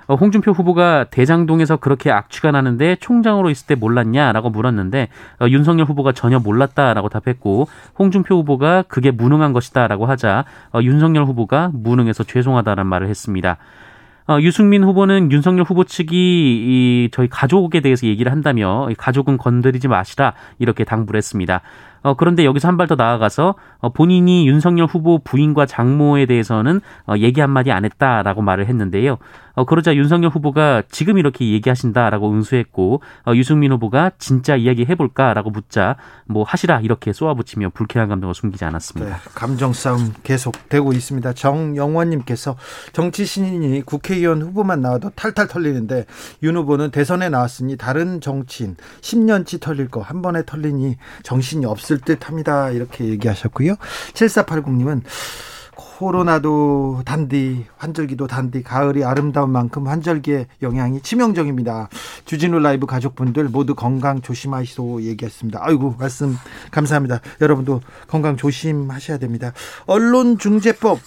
어, 0.08 0.14
홍준표 0.14 0.52
후보가 0.52 1.04
대장동에서 1.10 1.76
그렇게 1.76 2.10
악취가 2.10 2.50
나는데 2.50 2.96
총장으로 2.96 3.50
있을 3.50 3.66
때 3.66 3.74
몰랐냐라고 3.74 4.50
물었는데 4.50 5.08
어, 5.40 5.46
윤석열 5.48 5.86
후보가 5.86 6.12
전혀 6.12 6.38
몰랐다라고 6.38 7.10
답했고 7.10 7.68
홍준표 7.98 8.36
후보가 8.36 8.84
그게 8.88 9.10
무능한 9.10 9.52
것이다라고 9.52 10.06
하자 10.06 10.46
어, 10.72 10.80
윤석열 10.82 11.24
후보가 11.24 11.70
무능해서 11.74 12.24
죄송하다는 12.24 12.86
말을 12.86 13.08
했습니다. 13.08 13.58
어, 14.30 14.38
유승민 14.40 14.84
후보는 14.84 15.32
윤석열 15.32 15.64
후보 15.64 15.84
측이 15.84 16.10
이 16.12 17.08
저희 17.12 17.28
가족에 17.28 17.80
대해서 17.80 18.06
얘기를 18.06 18.30
한다며 18.30 18.88
가족은 18.98 19.38
건드리지 19.38 19.88
마시라 19.88 20.34
이렇게 20.58 20.84
당부를 20.84 21.16
했습니다. 21.16 21.62
어, 22.02 22.14
그런데 22.14 22.44
여기서 22.44 22.68
한 22.68 22.76
발 22.76 22.86
더 22.88 22.94
나아가서 22.94 23.54
어, 23.80 23.88
본인이 23.92 24.46
윤석열 24.46 24.86
후보 24.86 25.18
부인과 25.18 25.66
장모에 25.66 26.26
대해서는 26.26 26.80
어, 27.06 27.14
얘기 27.16 27.40
한마디 27.40 27.72
안 27.72 27.84
했다라고 27.86 28.42
말을 28.42 28.66
했는데요. 28.66 29.16
어, 29.58 29.64
그러자 29.64 29.94
윤석열 29.96 30.30
후보가 30.30 30.84
지금 30.90 31.18
이렇게 31.18 31.50
얘기하신다라고 31.50 32.30
응수했고 32.30 33.02
어, 33.26 33.34
유승민 33.34 33.72
후보가 33.72 34.12
진짜 34.18 34.56
이야기 34.56 34.86
해볼까라고 34.88 35.50
묻자 35.50 35.96
뭐 36.26 36.44
하시라 36.44 36.80
이렇게 36.80 37.12
쏘아붙이며 37.12 37.70
불쾌한 37.70 38.08
감정을 38.08 38.34
숨기지 38.34 38.64
않았습니다. 38.64 39.10
네, 39.10 39.20
감정 39.34 39.72
싸움 39.72 40.14
계속되고 40.22 40.92
있습니다. 40.92 41.32
정영원님께서 41.34 42.56
정치 42.92 43.26
신인이 43.26 43.82
국회의원 43.82 44.40
후보만 44.40 44.80
나와도 44.80 45.10
탈탈 45.10 45.48
털리는데 45.48 46.06
윤 46.42 46.56
후보는 46.56 46.90
대선에 46.90 47.28
나왔으니 47.28 47.76
다른 47.76 48.20
정치인 48.20 48.76
10년치 49.02 49.60
털릴 49.60 49.88
거 49.88 49.98
한 50.08 50.22
번에 50.22 50.42
털리니 50.46 50.96
정신이 51.22 51.66
없을 51.66 51.88
있을 51.88 51.98
듯 52.00 52.28
합니다. 52.28 52.70
이렇게 52.70 53.04
얘기하셨고요. 53.04 53.76
7480님은 54.12 55.02
코로나도 55.98 57.02
단디, 57.04 57.64
환절기도 57.76 58.28
단디, 58.28 58.62
가을이 58.62 59.02
아름다운 59.02 59.50
만큼 59.50 59.88
환절기의 59.88 60.46
영향이 60.62 61.00
치명적입니다. 61.00 61.88
주진우 62.24 62.60
라이브 62.60 62.86
가족분들 62.86 63.48
모두 63.48 63.74
건강 63.74 64.22
조심하시오 64.22 65.02
얘기했습니다. 65.02 65.58
아이고, 65.60 65.96
말씀 65.98 66.36
감사합니다. 66.70 67.20
여러분도 67.40 67.80
건강 68.06 68.36
조심하셔야 68.36 69.18
됩니다. 69.18 69.52
언론중재법 69.86 71.00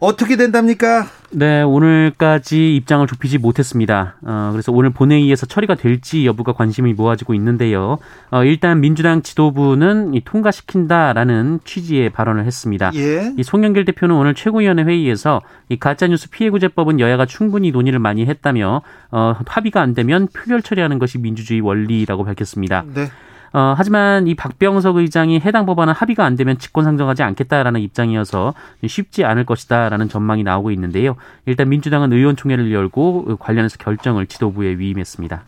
어떻게 0.00 0.36
된답니까? 0.36 1.06
네, 1.32 1.60
오늘까지 1.62 2.74
입장을 2.76 3.06
좁히지 3.06 3.36
못했습니다. 3.36 4.16
어, 4.22 4.48
그래서 4.50 4.72
오늘 4.72 4.90
본회의에서 4.90 5.44
처리가 5.44 5.74
될지 5.74 6.26
여부가 6.26 6.54
관심이 6.54 6.94
모아지고 6.94 7.34
있는데요. 7.34 7.98
어, 8.30 8.42
일단 8.42 8.80
민주당 8.80 9.20
지도부는 9.20 10.14
이 10.14 10.22
통과시킨다라는 10.24 11.60
취지의 11.64 12.10
발언을 12.10 12.46
했습니다. 12.46 12.90
예. 12.94 13.34
이 13.36 13.42
송영길 13.42 13.84
대표는 13.84 14.16
오늘 14.16 14.34
최고위원회 14.34 14.84
회의에서 14.84 15.42
이 15.68 15.78
가짜뉴스 15.78 16.30
피해구제법은 16.30 16.98
여야가 16.98 17.26
충분히 17.26 17.70
논의를 17.70 17.98
많이 17.98 18.24
했다며 18.24 18.80
어, 19.10 19.36
합의가 19.46 19.82
안 19.82 19.92
되면 19.92 20.28
표결 20.28 20.62
처리하는 20.62 20.98
것이 20.98 21.18
민주주의 21.18 21.60
원리라고 21.60 22.24
밝혔습니다. 22.24 22.84
네. 22.94 23.06
어, 23.52 23.74
하지만 23.76 24.26
이 24.26 24.34
박병석 24.34 24.96
의장이 24.96 25.40
해당 25.40 25.66
법안은 25.66 25.92
합의가 25.92 26.24
안 26.24 26.36
되면 26.36 26.58
직권 26.58 26.84
상정하지 26.84 27.22
않겠다라는 27.22 27.80
입장이어서 27.80 28.54
쉽지 28.86 29.24
않을 29.24 29.44
것이다라는 29.44 30.08
전망이 30.08 30.42
나오고 30.42 30.70
있는데요. 30.70 31.16
일단 31.46 31.68
민주당은 31.68 32.12
의원총회를 32.12 32.72
열고 32.72 33.36
관련해서 33.38 33.76
결정을 33.78 34.26
지도부에 34.26 34.78
위임했습니다. 34.78 35.42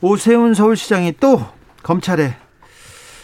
오세훈 0.00 0.54
서울시장이 0.54 1.14
또 1.20 1.44
검찰에 1.82 2.36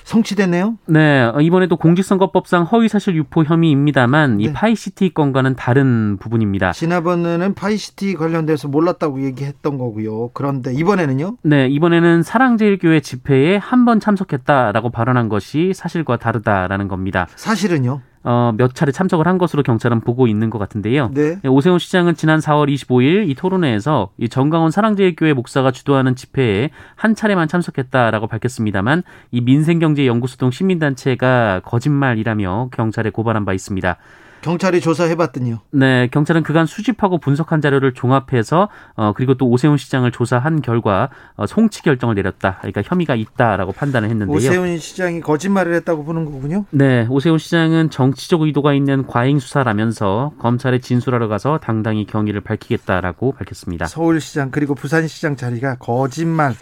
성취됐네요. 0.04 0.78
네, 0.86 1.30
이번에도 1.40 1.76
공직선거법상 1.76 2.64
허위사실 2.64 3.14
유포 3.16 3.44
혐의입니다만 3.44 4.38
네. 4.38 4.44
이 4.44 4.52
파이시티 4.52 5.14
건과는 5.14 5.56
다른 5.56 6.16
부분입니다. 6.18 6.72
지난번에는 6.72 7.54
파이시티 7.54 8.14
관련돼서 8.14 8.68
몰랐다고 8.68 9.22
얘기했던 9.24 9.78
거고요. 9.78 10.30
그런데 10.34 10.72
이번에는요? 10.74 11.36
네, 11.42 11.68
이번에는 11.68 12.22
사랑제일교회 12.22 13.00
집회에 13.00 13.56
한 13.56 13.82
번 13.82 13.98
참석했다라고 13.98 14.90
발언한 14.90 15.28
것이 15.28 15.72
사실과 15.74 16.16
다르다라는 16.16 16.86
겁니다. 16.86 17.26
사실은요? 17.34 18.00
어, 18.24 18.52
몇 18.56 18.74
차례 18.74 18.92
참석을 18.92 19.26
한 19.26 19.38
것으로 19.38 19.62
경찰은 19.62 20.00
보고 20.00 20.26
있는 20.26 20.50
것 20.50 20.58
같은데요. 20.58 21.10
네. 21.12 21.38
네 21.42 21.48
오세훈 21.48 21.78
시장은 21.78 22.14
지난 22.14 22.38
4월 22.38 22.72
25일 22.72 23.28
이 23.28 23.34
토론회에서 23.34 24.10
이 24.18 24.28
전광훈 24.28 24.70
사랑제일교회 24.70 25.32
목사가 25.32 25.70
주도하는 25.70 26.14
집회에 26.14 26.70
한 26.94 27.14
차례만 27.14 27.48
참석했다라고 27.48 28.26
밝혔습니다만 28.28 29.02
이 29.30 29.40
민생경제연구소등 29.40 30.50
시민단체가 30.50 31.60
거짓말이라며 31.64 32.70
경찰에 32.72 33.10
고발한 33.10 33.44
바 33.44 33.52
있습니다. 33.52 33.96
경찰이 34.42 34.80
조사해봤더니요. 34.80 35.60
네, 35.70 36.08
경찰은 36.08 36.42
그간 36.42 36.66
수집하고 36.66 37.18
분석한 37.18 37.60
자료를 37.60 37.94
종합해서 37.94 38.68
어 38.96 39.12
그리고 39.16 39.34
또 39.34 39.48
오세훈 39.48 39.76
시장을 39.78 40.10
조사한 40.10 40.62
결과 40.62 41.10
어, 41.36 41.46
송치 41.46 41.82
결정을 41.82 42.16
내렸다. 42.16 42.58
그러니까 42.58 42.82
혐의가 42.84 43.14
있다라고 43.14 43.72
판단을 43.72 44.10
했는데요. 44.10 44.36
오세훈 44.36 44.78
시장이 44.78 45.20
거짓말을 45.20 45.74
했다고 45.74 46.04
보는 46.04 46.24
거군요. 46.24 46.66
네, 46.70 47.06
오세훈 47.08 47.38
시장은 47.38 47.90
정치적 47.90 48.42
의도가 48.42 48.74
있는 48.74 49.06
과잉 49.06 49.38
수사라면서 49.38 50.32
검찰에 50.40 50.80
진술하러 50.80 51.28
가서 51.28 51.58
당당히 51.62 52.04
경위를 52.04 52.40
밝히겠다라고 52.40 53.32
밝혔습니다. 53.32 53.86
서울시장 53.86 54.50
그리고 54.50 54.74
부산시장 54.74 55.36
자리가 55.36 55.76
거짓말, 55.76 56.54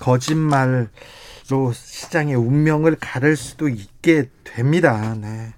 거짓말로 0.00 0.86
시장의 1.72 2.34
운명을 2.34 2.96
가를 2.98 3.36
수도 3.36 3.68
있게 3.68 4.30
됩니다. 4.42 5.14
네. 5.20 5.52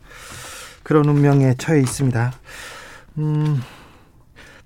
그런 0.89 1.05
운명에 1.07 1.55
처해 1.59 1.81
있습니다. 1.81 2.33
음, 3.19 3.61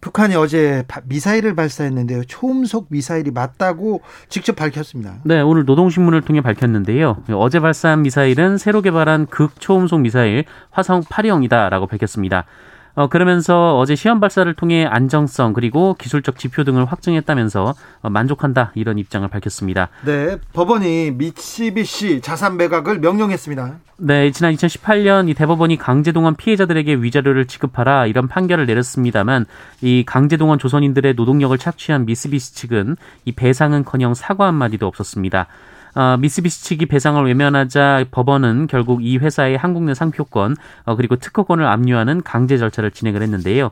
북한이 0.01 0.37
어제 0.37 0.85
미사일을 1.03 1.57
발사했는데요. 1.57 2.27
초음속 2.27 2.87
미사일이 2.91 3.33
맞다고 3.33 4.03
직접 4.29 4.55
밝혔습니다. 4.55 5.17
네, 5.25 5.41
오늘 5.41 5.65
노동신문을 5.65 6.23
통해 6.23 6.41
밝혔는데요. 6.41 7.25
어제 7.35 7.59
발사한 7.59 8.03
미사일은 8.03 8.57
새로 8.57 8.83
개발한 8.83 9.27
극초음속 9.27 10.01
미사일 10.01 10.45
화성 10.71 11.03
8형이다라고 11.03 11.89
밝혔습니다. 11.89 12.45
어, 12.95 13.09
그러면서 13.09 13.79
어제 13.79 13.95
시험 13.95 14.21
발사를 14.21 14.53
통해 14.55 14.85
안정성 14.85 15.55
그리고 15.55 15.95
기술적 15.95 16.39
지표 16.39 16.65
등을 16.65 16.85
확증했다면서 16.85 17.75
어, 18.03 18.11
만족한다 18.11 18.73
이런 18.75 18.99
입장을 18.99 19.27
밝혔습니다. 19.29 19.89
네, 20.05 20.37
법원이 20.53 21.13
미치비시 21.13 22.21
자산 22.21 22.57
매각을 22.57 22.99
명령했습니다. 22.99 23.79
네, 23.99 24.31
지난 24.33 24.53
2018년 24.55 25.29
이 25.29 25.35
대법원이 25.35 25.79
강제동원 25.79 26.35
피해자들에게 26.35 26.95
위자료를 26.97 27.47
지급하라 27.47 28.07
이런 28.07 28.27
판결을 28.29 28.67
내렸습니다만 28.67 29.47
이 29.81 30.05
강제동원 30.05 30.59
조선인들의 30.59 31.15
노동력을 31.15 31.57
착취한 31.57 32.05
미쓰비시 32.05 32.55
측은 32.55 32.97
이 33.25 33.33
배상은커녕 33.33 34.15
사과 34.15 34.47
한마디도 34.49 34.87
없었습니다. 34.87 35.47
어, 35.95 36.17
미쓰비시 36.19 36.65
측이 36.65 36.87
배상을 36.87 37.25
외면하자 37.25 38.07
법원은 38.11 38.67
결국 38.67 39.05
이 39.05 39.19
회사의 39.19 39.57
한국 39.57 39.85
내 39.85 39.95
상표권 39.95 40.57
어, 40.85 40.97
그리고 40.97 41.17
특허권을 41.17 41.67
압류하는 41.67 42.23
강제 42.23 42.59
절차를 42.59 42.91
진행을 42.91 43.23
했는데요. 43.23 43.71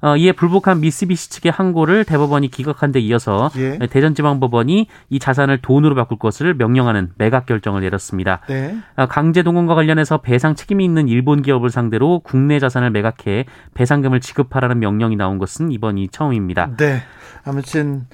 어, 0.00 0.16
이에 0.16 0.32
불복한 0.32 0.80
미쓰비시 0.80 1.30
측의 1.30 1.50
항고를 1.50 2.04
대법원이 2.04 2.48
기각한 2.48 2.92
데 2.92 3.00
이어서 3.00 3.50
예. 3.56 3.78
대전지방법원이 3.78 4.86
이 5.10 5.18
자산을 5.18 5.58
돈으로 5.60 5.94
바꿀 5.96 6.18
것을 6.18 6.54
명령하는 6.54 7.10
매각 7.16 7.46
결정을 7.46 7.80
내렸습니다. 7.80 8.40
네. 8.48 8.76
어, 8.96 9.06
강제 9.06 9.42
동원과 9.42 9.74
관련해서 9.74 10.18
배상 10.18 10.54
책임이 10.54 10.84
있는 10.84 11.08
일본 11.08 11.42
기업을 11.42 11.70
상대로 11.70 12.20
국내 12.20 12.60
자산을 12.60 12.90
매각해 12.90 13.46
배상금을 13.74 14.20
지급하라는 14.20 14.78
명령이 14.78 15.16
나온 15.16 15.38
것은 15.38 15.72
이번이 15.72 16.08
처음입니다. 16.10 16.76
네. 16.76 17.02
아무튼 17.44 18.06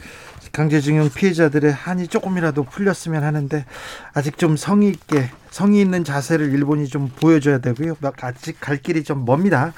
강제징용 0.55 1.11
피해자들의 1.11 1.73
한이 1.73 2.07
조금이라도 2.09 2.63
풀렸으면 2.63 3.25
하는데 3.25 3.67
아직 4.15 4.39
좀 4.39 4.57
성의 4.57 4.89
있게 4.91 5.31
성의 5.51 5.81
있는 5.83 6.05
자세를 6.05 6.53
일본이 6.53 6.87
좀 6.87 7.11
보여줘야 7.15 7.59
되고요. 7.59 7.97
아직 8.23 8.59
갈 8.61 8.79
길이 8.79 9.05
좀 9.05 9.27
멉니다. 9.27 9.75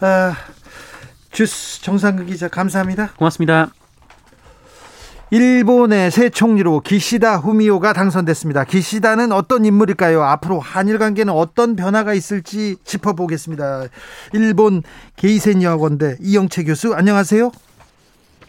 아, 0.00 0.36
주스 1.32 1.82
정상근 1.82 2.26
기자 2.26 2.48
감사합니다. 2.48 3.14
고맙습니다. 3.16 3.70
일본의 5.30 6.10
새 6.10 6.28
총리로 6.28 6.80
기시다 6.80 7.38
후미오가 7.38 7.94
당선됐습니다. 7.94 8.64
기시다는 8.64 9.32
어떤 9.32 9.64
인물일까요? 9.64 10.22
앞으로 10.22 10.60
한일 10.60 10.98
관계는 10.98 11.32
어떤 11.32 11.74
변화가 11.74 12.12
있을지 12.12 12.76
짚어보겠습니다. 12.84 13.86
일본 14.34 14.82
게이센 15.16 15.62
여학원대 15.62 16.18
이영채 16.20 16.64
교수 16.64 16.92
안녕하세요. 16.92 17.50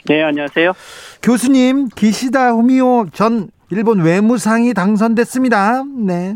네, 0.06 0.22
안녕하세요. 0.22 0.74
교수님, 1.22 1.88
기시다 1.96 2.52
후미오 2.52 3.08
전 3.14 3.50
일본 3.70 4.02
외무상이 4.02 4.74
당선됐습니다. 4.74 5.84
네. 6.06 6.36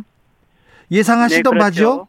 예상하시던 0.89 1.53
네, 1.53 1.59
그렇죠. 1.59 1.59
바죠? 1.59 2.07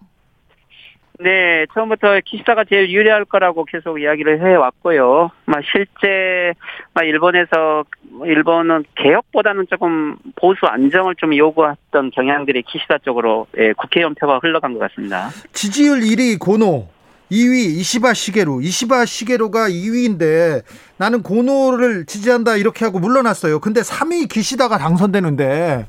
네, 1.20 1.66
처음부터 1.74 2.20
기시다가 2.24 2.62
제일 2.62 2.90
유리할 2.90 3.24
거라고 3.24 3.64
계속 3.64 4.00
이야기를 4.00 4.40
해왔고요. 4.40 5.32
막 5.46 5.64
실제 5.64 6.54
막 6.94 7.04
일본에서 7.04 7.84
일본은 8.24 8.84
개혁보다는 8.94 9.66
조금 9.68 10.16
보수 10.36 10.64
안정을 10.66 11.16
좀 11.16 11.36
요구했던 11.36 12.12
경향들이 12.12 12.62
기시다 12.62 12.98
쪽으로 12.98 13.48
예, 13.58 13.72
국회의원 13.72 14.14
표가 14.14 14.38
흘러간 14.40 14.74
것 14.74 14.78
같습니다. 14.78 15.30
지지율 15.52 15.98
1위 16.02 16.38
고노, 16.38 16.86
2위 17.30 17.76
이시바 17.78 18.14
시게루. 18.14 18.62
이시바 18.62 19.04
시게루가 19.04 19.68
2위인데 19.68 20.62
나는 20.96 21.22
고노를 21.22 22.06
지지한다 22.06 22.56
이렇게 22.56 22.84
하고 22.84 22.98
물러났어요. 22.98 23.60
근데 23.60 23.82
3위 23.82 24.28
기시다가 24.28 24.78
당선되는데 24.78 25.86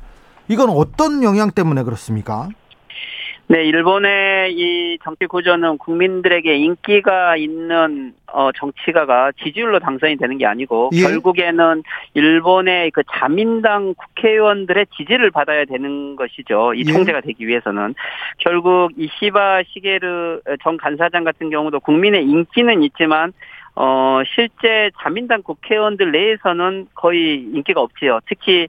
이건 0.48 0.70
어떤 0.70 1.22
영향 1.22 1.50
때문에 1.50 1.82
그렇습니까? 1.82 2.48
네, 3.50 3.64
일본의 3.64 4.52
이 4.52 4.98
정치 5.02 5.26
구조는 5.26 5.78
국민들에게 5.78 6.54
인기가 6.54 7.36
있는 7.36 8.14
어 8.28 8.52
정치가가 8.52 9.32
지지율로 9.42 9.80
당선이 9.80 10.18
되는 10.18 10.38
게 10.38 10.46
아니고 10.46 10.90
예? 10.92 11.02
결국에는 11.02 11.82
일본의 12.14 12.92
그 12.92 13.02
자민당 13.12 13.94
국회의원들의 13.94 14.86
지지를 14.96 15.32
받아야 15.32 15.64
되는 15.64 16.14
것이죠. 16.14 16.74
이 16.74 16.84
예? 16.86 16.92
총재가 16.92 17.22
되기 17.22 17.48
위해서는 17.48 17.96
결국 18.38 18.92
이시바 18.96 19.64
시게르 19.66 20.42
전 20.62 20.76
간사장 20.76 21.24
같은 21.24 21.50
경우도 21.50 21.80
국민의 21.80 22.22
인기는 22.22 22.84
있지만 22.84 23.32
어 23.74 24.20
실제 24.32 24.92
자민당 25.02 25.42
국회의원들 25.42 26.12
내에서는 26.12 26.86
거의 26.94 27.40
인기가 27.52 27.80
없지요. 27.80 28.20
특히 28.28 28.60
예, 28.62 28.68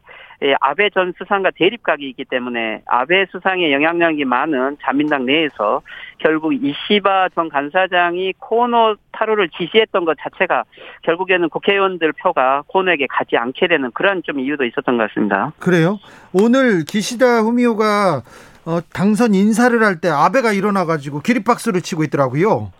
아베 0.60 0.89
전 0.89 1.13
수상과 1.17 1.51
대립각이 1.56 2.08
있기 2.10 2.25
때문에 2.25 2.82
아베 2.88 3.25
수상의 3.32 3.71
영향력이 3.71 4.25
많은 4.25 4.77
자민당 4.82 5.25
내에서 5.25 5.82
결국 6.17 6.54
이시바 6.54 7.30
전 7.36 7.47
간사장이 7.49 8.34
코노 8.39 8.95
타로를 9.12 9.49
지지했던 9.49 10.06
것 10.06 10.17
자체가 10.19 10.63
결국에는 11.04 11.47
국회의원들 11.49 12.13
표가 12.13 12.63
코노에게 12.67 13.08
가지 13.10 13.38
않게 13.38 13.67
되는 13.67 13.91
그런 13.91 14.23
좀 14.23 14.39
이유도 14.39 14.65
있었던 14.65 14.97
것 14.97 15.08
같습니다. 15.10 15.51
그래요? 15.60 15.99
오늘 16.34 16.86
기시다 16.86 17.41
후미오가 17.41 18.23
어, 18.65 18.80
당선 18.93 19.34
인사를 19.36 19.82
할 19.84 19.99
때 20.01 20.10
아베가 20.10 20.54
일어나가지고 20.54 21.21
기립박수를 21.21 21.82
치고 21.82 22.04
있더라고요. 22.06 22.71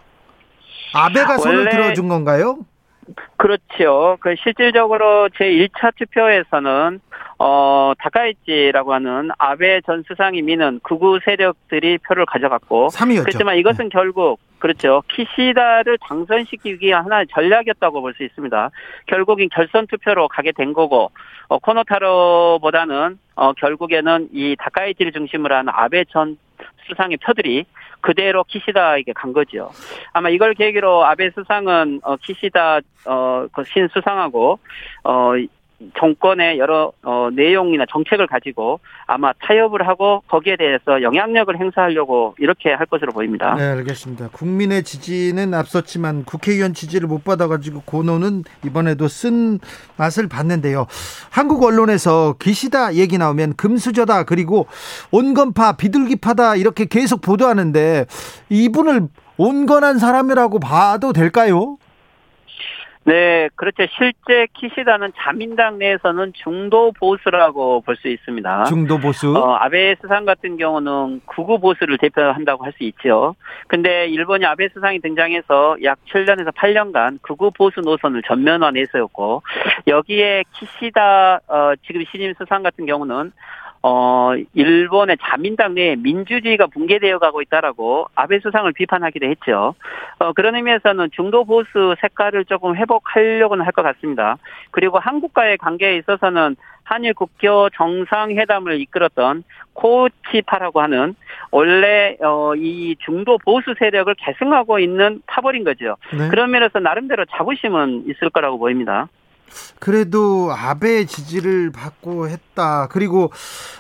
아베가 0.94 1.38
손을 1.38 1.70
들어준 1.70 2.08
건가요? 2.08 2.58
그렇죠. 3.38 4.18
그 4.20 4.36
실질적으로 4.42 5.30
제 5.38 5.46
1차 5.46 5.96
투표에서는 5.96 7.00
어 7.40 7.94
다카이치라고 7.98 8.94
하는 8.94 9.30
아베 9.38 9.82
전 9.82 10.04
수상이 10.08 10.42
미는 10.42 10.80
극우 10.84 11.20
세력들이 11.26 11.98
표를 12.00 12.26
가져갔고 12.26 12.90
3위였죠. 12.90 13.24
그렇지만 13.24 13.58
이것은 13.58 13.86
네. 13.86 13.90
결국 13.92 14.40
그렇죠. 14.60 15.02
키시다를 15.08 15.98
당선시키기 15.98 16.86
위한 16.86 17.04
하나의 17.04 17.26
전략이었다고 17.34 18.02
볼 18.02 18.14
수 18.14 18.24
있습니다. 18.24 18.70
결국엔 19.08 19.50
결선 19.50 19.88
투표로 19.88 20.28
가게 20.28 20.52
된 20.52 20.74
거고 20.74 21.12
어, 21.48 21.58
코노타로보다는 21.60 23.18
어, 23.36 23.54
결국에는 23.54 24.30
이 24.32 24.56
다카이치를 24.60 25.12
중심으로 25.12 25.56
한 25.56 25.68
아베 25.70 26.06
전 26.06 26.38
수상의 26.88 27.18
표들이 27.18 27.66
그대로 28.02 28.44
키시다에게 28.44 29.14
간 29.14 29.32
거죠. 29.34 29.70
아마 30.14 30.30
이걸 30.30 30.54
계기로 30.56 31.06
아베 31.06 31.30
수상은 31.32 32.00
어, 32.04 32.16
키시다 32.18 32.80
어, 33.06 33.48
그 33.54 33.64
신 33.66 33.88
수상하고 33.94 34.60
어, 35.04 35.32
정권의 35.98 36.60
여러 36.60 36.92
어, 37.04 37.30
내용이나 37.34 37.86
정책을 37.90 38.28
가지고 38.28 38.80
아마 39.08 39.34
타협을 39.34 39.88
하고 39.88 40.24
거기에 40.28 40.56
대해서 40.58 41.02
영향력을 41.02 41.60
행사하려고 41.60 42.36
이렇게 42.38 42.72
할 42.72 42.86
것으로 42.86 43.12
보입니다. 43.12 43.56
네, 43.56 43.64
알겠습니다. 43.64 44.30
국민의 44.30 44.84
지지는 44.84 45.54
앞섰지만 45.54 46.26
국회의원 46.26 46.74
지지를 46.74 47.08
못 47.08 47.24
받아가지고 47.24 47.82
고노는 47.86 48.44
이번에도 48.66 49.08
쓴 49.08 49.60
맛을 49.98 50.28
봤는데요. 50.28 50.88
한국 51.30 51.64
언론에서 51.64 52.36
기시다 52.40 52.96
얘기 52.96 53.18
나오면 53.18 53.56
금수저다 53.56 54.24
그리고 54.24 54.68
온건파 55.12 55.74
비둘기파다 55.74 56.56
이렇게 56.56 56.86
계속 56.86 57.22
보도하는데 57.22 58.06
이분을 58.50 59.08
온건한 59.38 59.98
사람이라고 59.98 60.60
봐도 60.60 61.14
될까요? 61.14 61.78
네, 63.04 63.50
그렇죠. 63.56 63.84
실제 63.98 64.48
키시다는 64.54 65.12
자민당 65.18 65.80
내에서는 65.80 66.34
중도 66.36 66.92
보수라고 66.92 67.82
볼 67.82 67.96
수 67.96 68.08
있습니다. 68.08 68.66
중도 68.66 68.98
보수. 69.00 69.36
어, 69.36 69.56
아베 69.56 69.96
스상 70.02 70.26
같은 70.26 70.56
경우는 70.58 71.22
구구 71.26 71.60
보수를 71.60 71.98
대표한다고 71.98 72.64
할 72.64 72.72
수 72.78 72.84
있죠. 72.84 73.36
근데 73.68 74.08
일본이 74.08 74.46
아베 74.46 74.70
스상이 74.70 75.00
등장해서 75.02 75.78
약 75.84 75.98
7년에서 76.12 76.54
8년간 76.54 77.20
구구 77.22 77.52
보수 77.52 77.82
노선을 77.82 78.22
전면화 78.24 78.70
내세웠고 78.72 79.42
여기에 79.88 80.44
키시다 80.54 81.40
어, 81.48 81.74
지금 81.86 82.04
신임 82.12 82.34
수상 82.38 82.64
같은 82.64 82.86
경우는 82.86 83.32
어, 83.84 84.34
일본의 84.54 85.18
자민당 85.22 85.74
내에 85.74 85.96
민주주의가 85.96 86.68
붕괴되어 86.68 87.18
가고 87.18 87.42
있다라고 87.42 88.06
아베 88.16 88.40
수상을 88.40 88.72
비판하기도 88.74 89.26
했죠. 89.26 89.74
어, 90.20 90.34
그런 90.34 90.56
의미에서는 90.56 91.10
중도 91.12 91.46
보수 91.46 91.96
색깔을 92.00 92.46
조금 92.46 92.76
회복하려고는 92.76 93.66
할 93.66 93.72
것 93.72 93.82
같습니다. 93.84 94.38
그리고 94.72 95.00
한국과의 95.00 95.58
관계에 95.58 95.96
있어서는 95.98 96.58
한일 96.84 97.14
국교 97.14 97.70
정상회담을 97.70 98.82
이끌었던 98.82 99.44
코치파라고 99.74 100.82
하는 100.82 101.16
원래 101.52 102.18
어, 102.22 102.54
이 102.56 102.96
중도 103.00 103.38
보수 103.38 103.74
세력을 103.80 104.14
계승하고 104.16 104.80
있는 104.80 105.22
타버린 105.26 105.64
거죠. 105.64 105.96
네. 106.12 106.28
그런 106.30 106.52
면에서 106.52 106.80
나름대로 106.80 107.24
자부심은 107.26 108.04
있을 108.10 108.30
거라고 108.30 108.60
보입니다. 108.60 109.08
그래도 109.80 110.52
아베 110.52 111.06
지지를 111.06 111.72
받고 111.72 112.30
했다. 112.30 112.88
그리고 112.92 113.32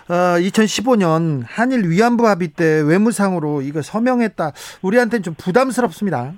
어, 0.09 0.39
2015년 0.39 1.43
한일 1.45 1.89
위안부 1.89 2.27
합의 2.27 2.49
때 2.49 2.81
외무상으로 2.85 3.61
이거 3.61 3.81
서명했다. 3.81 4.51
우리한테는 4.81 5.23
좀 5.23 5.35
부담스럽습니다. 5.37 6.33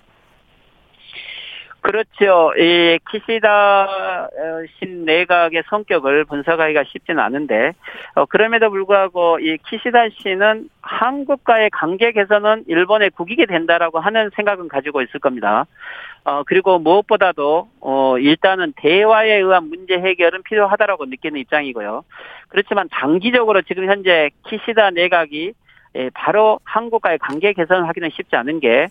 그렇죠. 1.84 2.54
이 2.58 2.98
키시다 3.12 3.84
어, 3.84 4.30
신 4.80 5.04
내각의 5.04 5.64
성격을 5.70 6.24
분석하기가 6.24 6.86
쉽지는 6.86 7.22
않은데 7.22 7.74
어, 8.16 8.26
그럼에도 8.26 8.70
불구하고 8.70 9.40
이 9.40 9.58
키시다 9.70 10.08
씨는 10.18 10.70
한국과의 10.82 11.72
관계 11.72 12.14
개선은 12.14 12.64
일본에 12.68 13.10
국익이 13.10 13.46
된다라고 13.48 14.00
하는 14.00 14.32
생각은 14.34 14.70
가지고 14.70 15.02
있을 15.02 15.20
겁니다. 15.20 15.66
어 16.26 16.44
그리고 16.44 16.80
무엇보다도 16.80 17.70
어 17.82 18.18
일단은 18.18 18.74
대화에 18.78 19.36
의한 19.36 19.68
문제 19.68 19.96
해결은 19.96 20.44
필요하다라고 20.44 21.06
느끼는 21.06 21.40
입장이고요. 21.42 22.04
그렇지만 22.48 22.88
장기적으로 22.94 23.62
지금 23.64 23.90
현재 23.90 24.30
키시다 24.48 24.92
내각이 24.92 25.54
예, 25.96 26.10
바로 26.14 26.60
한국과의 26.64 27.20
관계 27.20 27.54
개선을 27.54 27.88
하기는 27.88 28.10
쉽지 28.14 28.36
않은 28.36 28.60
게 28.60 28.88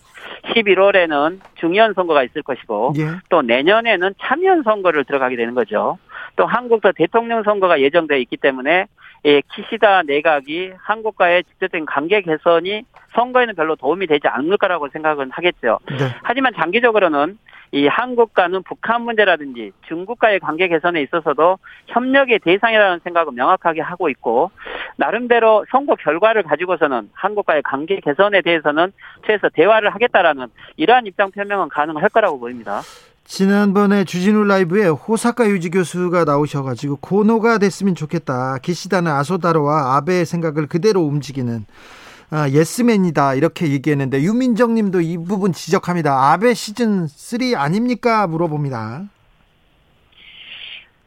11월에는 0.55 1.39
중의원 1.55 1.93
선거가 1.93 2.23
있을 2.23 2.43
것이고 2.43 2.93
예. 2.97 3.07
또 3.29 3.41
내년에는 3.41 4.13
참여연 4.21 4.63
선거를 4.63 5.03
들어가게 5.03 5.35
되는 5.35 5.53
거죠. 5.53 5.97
또 6.35 6.45
한국도 6.45 6.93
대통령 6.93 7.43
선거가 7.43 7.81
예정되어 7.81 8.17
있기 8.19 8.37
때문에 8.37 8.85
예, 9.25 9.41
키시다 9.53 10.03
내각이 10.03 10.73
한국과의 10.77 11.43
직접적인 11.45 11.85
관계 11.85 12.21
개선이 12.21 12.83
선거에는 13.15 13.55
별로 13.55 13.75
도움이 13.75 14.07
되지 14.07 14.27
않을 14.27 14.57
거라고 14.57 14.89
생각은 14.89 15.31
하겠죠. 15.31 15.79
네. 15.89 15.97
하지만 16.23 16.53
장기적으로는 16.55 17.37
이 17.71 17.87
한국과는 17.87 18.61
북한 18.63 19.01
문제라든지 19.01 19.71
중국과의 19.87 20.39
관계 20.39 20.67
개선에 20.67 21.01
있어서도 21.01 21.57
협력의 21.87 22.39
대상이라는 22.39 22.99
생각을 23.03 23.33
명확하게 23.33 23.81
하고 23.81 24.09
있고 24.09 24.51
나름대로 24.95 25.65
선거 25.71 25.95
결과를 25.95 26.43
가지고서는 26.43 27.09
한국과의 27.13 27.63
관계 27.63 27.99
개선에 27.99 28.41
대해서는 28.41 28.91
최소 29.25 29.49
대화를 29.49 29.89
하겠다라는 29.89 30.47
이러한 30.77 31.07
입장 31.07 31.31
표명은 31.31 31.69
가능할 31.69 32.09
거라고 32.09 32.39
보입니다. 32.39 32.81
지난번에 33.25 34.03
주진우 34.03 34.43
라이브에 34.43 34.87
호사카 34.87 35.49
유지 35.49 35.69
교수가 35.69 36.25
나오셔가지고 36.25 36.97
고노가 36.97 37.57
됐으면 37.57 37.95
좋겠다. 37.95 38.57
기시다는 38.61 39.11
아소다로와 39.11 39.95
아베의 39.95 40.25
생각을 40.25 40.67
그대로 40.67 41.01
움직이는 41.01 41.65
아, 42.29 42.49
예스맨이다 42.49 43.35
이렇게 43.35 43.69
얘기했는데 43.69 44.21
유민정 44.23 44.73
님도 44.73 45.01
이 45.01 45.17
부분 45.17 45.53
지적합니다. 45.53 46.31
아베 46.31 46.53
시즌 46.53 47.07
3 47.07 47.55
아닙니까? 47.55 48.27
물어봅니다. 48.27 49.03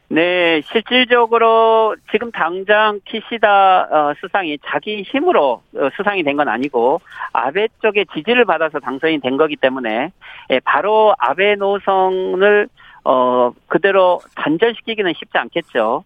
네, 0.09 0.61
실질적으로 0.61 1.95
지금 2.11 2.31
당장 2.31 3.01
키시다 3.03 3.87
어, 3.91 4.13
수상이 4.21 4.57
자기 4.65 5.01
힘으로 5.03 5.61
어, 5.75 5.89
수상이 5.97 6.23
된 6.23 6.37
건 6.37 6.47
아니고 6.47 7.01
아베 7.33 7.67
쪽의 7.81 8.05
지지를 8.13 8.45
받아서 8.45 8.79
당선이 8.79 9.19
된 9.19 9.35
거기 9.37 9.55
때문에 9.57 10.11
예, 10.51 10.59
바로 10.63 11.13
아베 11.19 11.55
노선을 11.55 12.69
어, 13.03 13.51
그대로 13.67 14.19
단절시키기는 14.35 15.13
쉽지 15.17 15.37
않겠죠. 15.37 16.03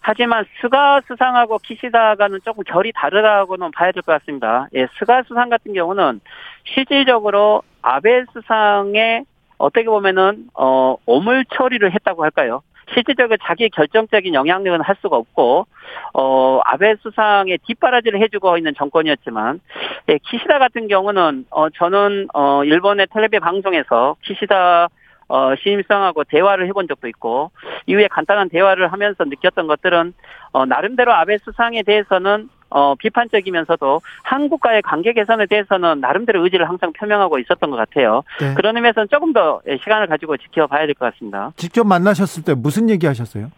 하지만 0.00 0.44
스가 0.60 1.00
수상하고 1.08 1.58
키시다가는 1.58 2.40
조금 2.44 2.62
결이 2.64 2.92
다르다고는 2.94 3.70
봐야 3.72 3.90
될 3.90 4.02
것 4.02 4.12
같습니다. 4.20 4.68
예, 4.74 4.86
스가 4.98 5.22
수상 5.24 5.48
같은 5.48 5.72
경우는 5.72 6.20
실질적으로 6.66 7.62
아베 7.82 8.24
수상에 8.32 9.22
어떻게 9.58 9.84
보면은, 9.86 10.48
어, 10.54 10.96
오물 11.06 11.44
처리를 11.54 11.92
했다고 11.92 12.22
할까요? 12.24 12.62
실질적으로 12.94 13.36
자기 13.42 13.68
결정적인 13.70 14.34
영향력은 14.34 14.80
할 14.82 14.96
수가 15.00 15.16
없고 15.16 15.66
어 16.14 16.60
아베 16.64 16.96
수상의 16.96 17.58
뒷바라지를 17.66 18.20
해주고 18.22 18.56
있는 18.56 18.74
정권이었지만 18.76 19.60
예, 20.08 20.18
키시다 20.18 20.58
같은 20.58 20.88
경우는 20.88 21.46
어 21.50 21.70
저는 21.70 22.28
어 22.34 22.64
일본의 22.64 23.08
텔레비 23.12 23.38
방송에서 23.38 24.16
키시다 24.22 24.88
어, 25.30 25.54
신임성하고 25.54 26.24
대화를 26.24 26.66
해본 26.66 26.88
적도 26.88 27.06
있고 27.06 27.52
이후에 27.86 28.08
간단한 28.08 28.48
대화를 28.48 28.92
하면서 28.92 29.22
느꼈던 29.24 29.68
것들은 29.68 30.12
어, 30.52 30.66
나름대로 30.66 31.12
아베 31.12 31.38
수상에 31.38 31.84
대해서는 31.84 32.48
어, 32.70 32.94
비판적이면서도 32.94 34.00
한국과의 34.22 34.82
관계 34.82 35.12
개선에 35.12 35.46
대해서는 35.46 36.00
나름대로 36.00 36.42
의지를 36.44 36.68
항상 36.68 36.92
표명하고 36.92 37.38
있었던 37.40 37.70
것 37.70 37.76
같아요. 37.76 38.22
네. 38.40 38.54
그런 38.54 38.76
의미에서는 38.76 39.08
조금 39.10 39.32
더 39.32 39.60
시간을 39.82 40.06
가지고 40.06 40.36
지켜봐야 40.36 40.86
될 40.86 40.94
것 40.94 41.12
같습니다. 41.12 41.52
직접 41.56 41.84
만나셨을 41.86 42.44
때 42.44 42.54
무슨 42.54 42.88
얘기 42.90 43.06
하셨어요? 43.06 43.50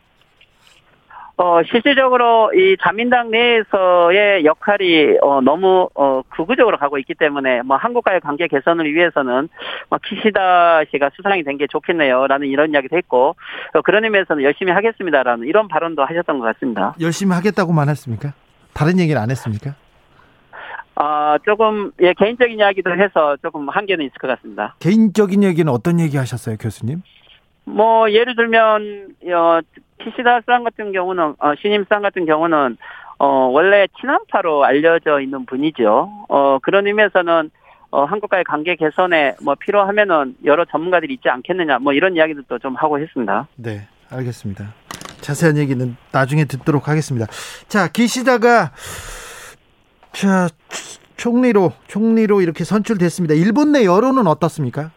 어, 1.39 1.61
실질적으로 1.65 2.53
이 2.55 2.77
자민당 2.83 3.31
내에서의 3.31 4.45
역할이 4.45 5.17
어, 5.23 5.41
너무 5.41 5.89
어, 5.95 6.21
극우적으로 6.29 6.77
가고 6.77 6.99
있기 6.99 7.15
때문에 7.15 7.63
뭐 7.63 7.77
한국과의 7.79 8.21
관계 8.21 8.47
개선을 8.47 8.93
위해서는 8.95 9.49
뭐 9.89 9.99
키시다 10.05 10.85
씨가 10.91 11.11
수상이 11.17 11.43
된 11.43 11.57
게 11.57 11.67
좋겠네요라는 11.67 12.47
이런 12.47 12.71
이야기도 12.73 12.97
했고 12.97 13.35
어, 13.75 13.81
그런 13.83 14.05
의미에서는 14.05 14.43
열심히 14.45 14.73
하겠습니다라는 14.73 15.47
이런 15.49 15.69
발언도 15.69 16.05
하셨던 16.05 16.39
것 16.39 16.45
같습니다. 16.45 16.95
열심히 17.01 17.35
하겠다고만 17.35 17.89
했습니까? 17.89 18.35
다른 18.75 18.99
얘기는 18.99 19.21
안 19.21 19.31
했습니까? 19.31 19.75
아, 20.95 21.39
조금, 21.45 21.91
예, 22.01 22.13
개인적인 22.13 22.59
이야기도 22.59 22.93
해서 22.93 23.37
조금 23.43 23.69
한계는 23.69 24.05
있을 24.05 24.15
것 24.19 24.29
같습니다. 24.29 24.75
개인적인 24.79 25.43
얘기는 25.43 25.71
어떤 25.73 25.99
얘기 26.01 26.17
하셨어요, 26.17 26.57
교수님? 26.59 27.03
뭐, 27.65 28.11
예를 28.11 28.37
들면, 28.37 29.09
어, 29.33 29.61
키시다 29.99 30.41
상 30.47 30.65
같은 30.65 30.93
경우는, 30.93 31.35
어, 31.39 31.55
신임 31.61 31.85
상 31.89 32.03
같은 32.03 32.27
경우는, 32.27 32.77
어, 33.19 33.27
원래 33.27 33.87
친한파로 34.01 34.65
알려져 34.65 35.21
있는 35.21 35.47
분이죠. 35.47 36.27
어, 36.29 36.59
그런 36.61 36.87
의미에서는, 36.87 37.51
어, 37.91 38.05
한국과의 38.05 38.45
관계 38.45 38.75
개선에 38.75 39.35
뭐 39.43 39.55
필요하면은 39.55 40.37
여러 40.45 40.65
전문가들이 40.65 41.15
있지 41.15 41.29
않겠느냐, 41.29 41.79
뭐 41.79 41.93
이런 41.93 42.17
이야기도 42.17 42.59
좀 42.59 42.75
하고 42.75 42.99
했습니다. 42.99 43.47
네, 43.57 43.87
알겠습니다. 44.11 44.75
자세한 45.23 45.57
얘기는 45.57 45.97
나중에 46.13 46.45
듣도록 46.45 46.89
하겠습니다. 46.89 47.27
자, 47.69 47.89
기시다가 47.89 48.73
자, 50.13 50.49
총리로 51.17 51.73
총리로 51.87 52.43
이렇게 52.43 52.65
선출됐습니다. 52.65 53.35
일본 53.35 53.73
내 53.73 53.85
여론은 53.85 54.27
어떻습니까? 54.27 54.91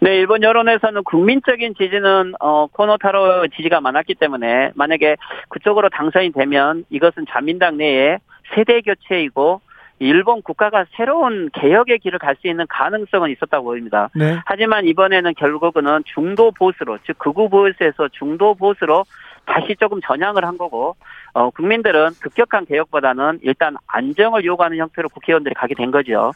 네, 0.00 0.16
일본 0.16 0.42
여론에서는 0.42 1.04
국민적인 1.04 1.74
지지는 1.78 2.34
어, 2.40 2.66
코노타로 2.66 3.46
지지가 3.54 3.80
많았기 3.80 4.16
때문에 4.16 4.72
만약에 4.74 5.16
그쪽으로 5.48 5.90
당선이 5.90 6.32
되면 6.32 6.84
이것은 6.90 7.26
자민당 7.30 7.76
내에 7.76 8.18
세대 8.52 8.80
교체이고 8.80 9.60
일본 10.02 10.42
국가가 10.42 10.84
새로운 10.96 11.48
개혁의 11.52 12.00
길을 12.00 12.18
갈 12.18 12.32
수 12.40 12.48
있는 12.48 12.66
가능성은 12.68 13.30
있었다고 13.30 13.64
보입니다. 13.64 14.08
네. 14.14 14.38
하지만 14.46 14.86
이번에는 14.86 15.34
결국은 15.34 15.84
중도 16.06 16.50
보수로 16.50 16.98
즉 17.06 17.18
극우 17.18 17.48
보수에서 17.48 18.08
중도 18.12 18.54
보수로 18.54 19.04
다시 19.44 19.76
조금 19.78 20.00
전향을 20.00 20.44
한 20.44 20.56
거고 20.56 20.96
어, 21.34 21.50
국민들은 21.50 22.10
급격한 22.20 22.66
개혁보다는 22.66 23.40
일단 23.42 23.76
안정을 23.86 24.44
요구하는 24.44 24.78
형태로 24.78 25.08
국회의원들이 25.10 25.54
가게 25.54 25.74
된 25.74 25.90
거죠. 25.90 26.32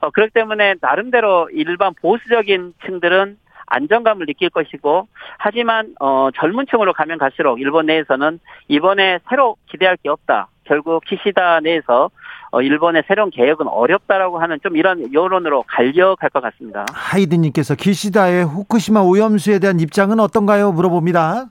어, 0.00 0.10
그렇기 0.10 0.32
때문에 0.32 0.74
나름대로 0.80 1.48
일반 1.52 1.94
보수적인 1.94 2.74
층들은 2.86 3.36
안정감을 3.70 4.26
느낄 4.26 4.50
것이고 4.50 5.08
하지만 5.38 5.94
어, 6.00 6.28
젊은 6.34 6.66
층으로 6.70 6.92
가면 6.92 7.18
갈수록 7.18 7.60
일본 7.60 7.86
내에서는 7.86 8.38
이번에 8.68 9.20
새로 9.28 9.56
기대할 9.70 9.96
게 9.96 10.10
없다. 10.10 10.48
결국 10.64 11.02
키시다 11.04 11.60
내에서 11.60 12.10
어, 12.50 12.60
일본의 12.60 13.04
새로운 13.06 13.30
개혁은 13.30 13.68
어렵다라고 13.68 14.40
하는 14.40 14.58
좀 14.62 14.76
이런 14.76 15.12
여론으로 15.12 15.64
갈려갈 15.66 16.30
것 16.30 16.40
같습니다. 16.40 16.84
하이드님께서 16.92 17.76
키시다의 17.76 18.44
후쿠시마 18.44 19.00
오염수에 19.00 19.60
대한 19.60 19.80
입장은 19.80 20.20
어떤가요? 20.20 20.72
물어봅니다. 20.72 21.46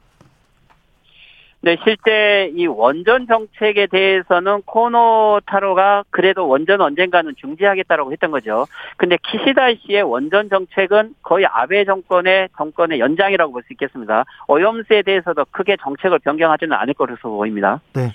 네, 1.61 1.77
실제 1.83 2.51
이 2.55 2.67
원전 2.67 3.27
정책에 3.27 3.87
대해서는 3.87 4.61
코노 4.65 5.41
타로가 5.45 6.05
그래도 6.09 6.47
원전 6.47 6.79
언젠가는 6.79 7.33
중지하겠다라고 7.37 8.13
했던 8.13 8.31
거죠. 8.31 8.65
근데 8.95 9.17
키시다 9.29 9.67
씨의 9.85 10.03
원전 10.03 10.49
정책은 10.49 11.15
거의 11.21 11.45
아베 11.45 11.83
정권의 11.83 12.47
정권의 12.57 12.99
연장이라고 12.99 13.51
볼 13.51 13.61
수 13.63 13.73
있겠습니다. 13.73 14.23
오염수에 14.47 15.01
대해서도 15.01 15.45
크게 15.51 15.75
정책을 15.83 16.19
변경하지는 16.19 16.75
않을 16.77 16.93
것으로 16.93 17.17
보입니다. 17.37 17.81
네. 17.93 18.13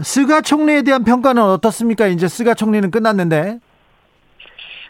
스가 0.00 0.40
총리에 0.40 0.80
대한 0.82 1.04
평가는 1.04 1.42
어떻습니까? 1.42 2.06
이제 2.06 2.26
스가 2.26 2.54
총리는 2.54 2.90
끝났는데. 2.90 3.58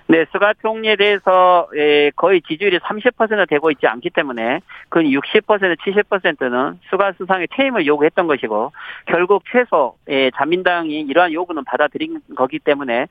네, 0.09 0.25
스가 0.33 0.53
총리에 0.61 0.97
대해서 0.97 1.69
예, 1.77 2.11
거의 2.17 2.43
지지율이 2.43 2.79
30% 2.79 3.49
되고 3.49 3.71
있지 3.71 3.87
않기 3.87 4.11
때문에 4.11 4.61
그 4.89 5.01
60% 5.01 5.77
70%는 5.79 6.81
스가 6.91 7.13
수상의 7.13 7.49
퇴임을 7.51 7.87
요구했던 7.87 8.27
것이고 8.27 8.73
결국 9.07 9.45
최소 9.51 9.97
예, 10.09 10.31
자민당이 10.37 11.01
이러한 11.01 11.33
요구는 11.33 11.65
받아들인 11.65 12.21
거기 12.37 12.59
때문에 12.59 13.07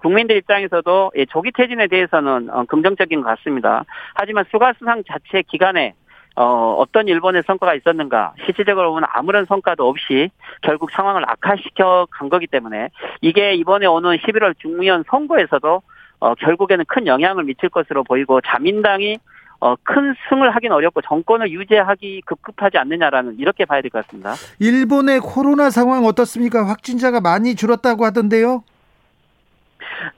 국민들 0.00 0.36
입장에서도 0.36 1.12
예, 1.16 1.24
조기 1.26 1.50
퇴진에 1.52 1.88
대해서는 1.88 2.50
어, 2.50 2.64
긍정적인 2.64 3.22
것 3.22 3.28
같습니다. 3.36 3.84
하지만 4.14 4.44
스가 4.50 4.72
수상 4.78 5.02
자체 5.04 5.42
기간에 5.42 5.94
어, 6.36 6.76
어떤 6.78 7.08
일본의 7.08 7.44
성과가 7.46 7.74
있었는가, 7.74 8.34
실질적으로 8.44 8.90
보면 8.90 9.08
아무런 9.10 9.46
성과도 9.46 9.88
없이 9.88 10.28
결국 10.60 10.90
상황을 10.90 11.22
악화시켜 11.26 12.06
간 12.10 12.28
거기 12.28 12.46
때문에 12.46 12.90
이게 13.22 13.54
이번에 13.54 13.86
오는 13.86 14.16
11월 14.18 14.54
중의원 14.58 15.04
선거에서도 15.08 15.80
어, 16.20 16.34
결국에는 16.34 16.84
큰 16.88 17.06
영향을 17.06 17.44
미칠 17.44 17.68
것으로 17.68 18.04
보이고 18.04 18.40
자민당이 18.40 19.18
어, 19.58 19.74
큰 19.82 20.14
승을 20.28 20.54
하긴 20.54 20.72
어렵고 20.72 21.00
정권을 21.02 21.50
유지하기 21.50 22.22
급급하지 22.26 22.76
않느냐라는 22.78 23.38
이렇게 23.38 23.64
봐야 23.64 23.80
될 23.80 23.90
것 23.90 24.04
같습니다. 24.06 24.34
일본의 24.58 25.20
코로나 25.20 25.70
상황 25.70 26.04
어떻습니까? 26.04 26.66
확진자가 26.68 27.20
많이 27.20 27.54
줄었다고 27.54 28.04
하던데요. 28.04 28.62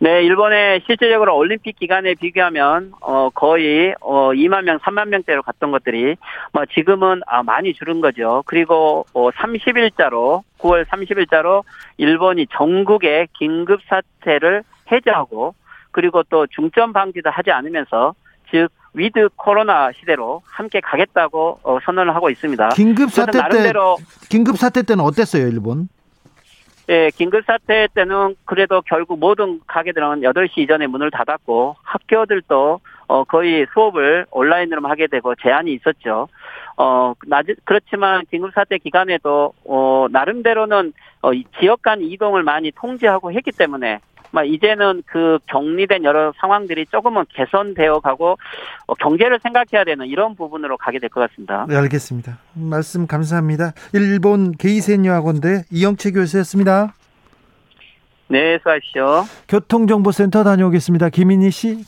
네, 0.01 0.23
일본의 0.25 0.83
실질적으로 0.87 1.37
올림픽 1.37 1.77
기간에 1.79 2.15
비교하면 2.15 2.93
어 3.01 3.31
거의 3.31 3.95
어 4.01 4.31
2만 4.31 4.63
명, 4.65 4.79
3만 4.79 5.09
명대로 5.09 5.43
갔던 5.43 5.71
것들이 5.71 6.17
뭐 6.53 6.65
지금은 6.75 7.21
아 7.27 7.43
많이 7.45 7.75
줄은 7.75 8.01
거죠. 8.01 8.43
그리고 8.47 9.07
어 9.13 9.31
30일자로 9.31 10.43
9월 10.59 10.85
30일자로 10.87 11.63
일본이 11.97 12.47
전국의 12.57 13.29
긴급 13.39 13.81
사태를 13.89 14.63
해제하고 14.91 15.55
그리고 15.99 16.23
또 16.31 16.47
중점 16.47 16.93
방지도 16.93 17.29
하지 17.29 17.51
않으면서 17.51 18.15
즉 18.53 18.69
with 18.95 19.31
코로나 19.35 19.91
시대로 19.99 20.43
함께 20.45 20.79
가겠다고 20.81 21.59
어, 21.65 21.79
선언을 21.85 22.15
하고 22.15 22.31
있습니다. 22.31 22.69
긴급 22.69 23.11
사태 23.11 23.41
때 23.49 23.73
긴급 24.29 24.57
사태 24.59 24.83
때는 24.83 25.03
어땠어요, 25.03 25.49
일본? 25.49 25.89
예, 26.89 27.11
긴급 27.17 27.45
사태 27.45 27.89
때는 27.93 28.37
그래도 28.45 28.81
결국 28.83 29.19
모든 29.19 29.59
가게들은 29.67 30.21
8시 30.21 30.59
이전에 30.59 30.87
문을 30.87 31.11
닫았고 31.11 31.75
학교들도 31.83 32.81
어 33.09 33.25
거의 33.25 33.67
수업을 33.75 34.27
온라인으로 34.31 34.89
하게 34.89 35.09
되고 35.09 35.35
제한이 35.35 35.73
있었죠. 35.75 36.29
어 36.77 37.15
낮, 37.27 37.45
그렇지만 37.65 38.25
긴급 38.31 38.53
사태 38.55 38.79
기간에도 38.79 39.53
어 39.65 40.07
나름대로는 40.13 40.93
어 41.23 41.31
지역 41.59 41.83
간 41.83 42.01
이동을 42.03 42.45
많이 42.45 42.71
통제하고 42.71 43.33
했기 43.33 43.51
때문에 43.51 43.95
막 43.95 44.01
이제는 44.47 45.03
그 45.07 45.39
격리된 45.47 46.05
여러 46.05 46.33
상황들이 46.41 46.87
조금은 46.87 47.25
개선되어 47.35 48.01
가고 48.01 48.37
어, 48.87 48.95
경제를 48.95 49.39
생각해야 49.43 49.85
되는 49.85 50.07
이런 50.07 50.35
부분으로 50.37 50.77
가게 50.77 50.99
될 50.99 51.09
것 51.09 51.21
같습니다. 51.29 51.67
네, 51.69 51.77
알겠습니다. 51.77 52.39
말씀 52.55 53.07
감사합니다. 53.07 53.73
일본 53.95 54.53
게이센 54.53 55.05
여학원대 55.07 55.65
이영채 55.71 56.11
교수였습니다. 56.13 56.95
네, 58.29 58.59
수고하십시오. 58.59 59.25
교통정보센터 59.49 60.45
다녀오겠습니다. 60.45 61.09
김인희 61.09 61.51
씨. 61.51 61.85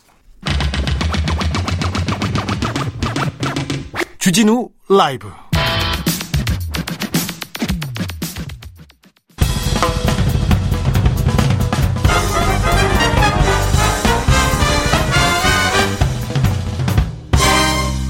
주진우 4.19 4.69
라이브. 4.89 5.29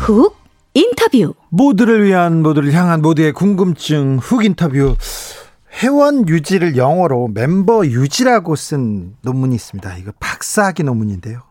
훅 0.01 0.35
인터뷰 0.73 1.35
모두를 1.51 2.05
위한 2.05 2.43
모두를 2.43 2.73
향한 2.73 3.03
모두의 3.03 3.33
궁금증 3.33 4.19
훅 4.19 4.45
인터뷰 4.47 4.97
회원 5.83 6.27
유지를 6.27 6.77
영어로 6.77 7.29
멤버 7.29 7.85
유지라고 7.85 8.57
쓴 8.57 9.15
논문이 9.23 9.55
있습니다. 9.55 9.99
이거 9.99 10.13
박사학위 10.19 10.85
논문인데요. 10.85 11.50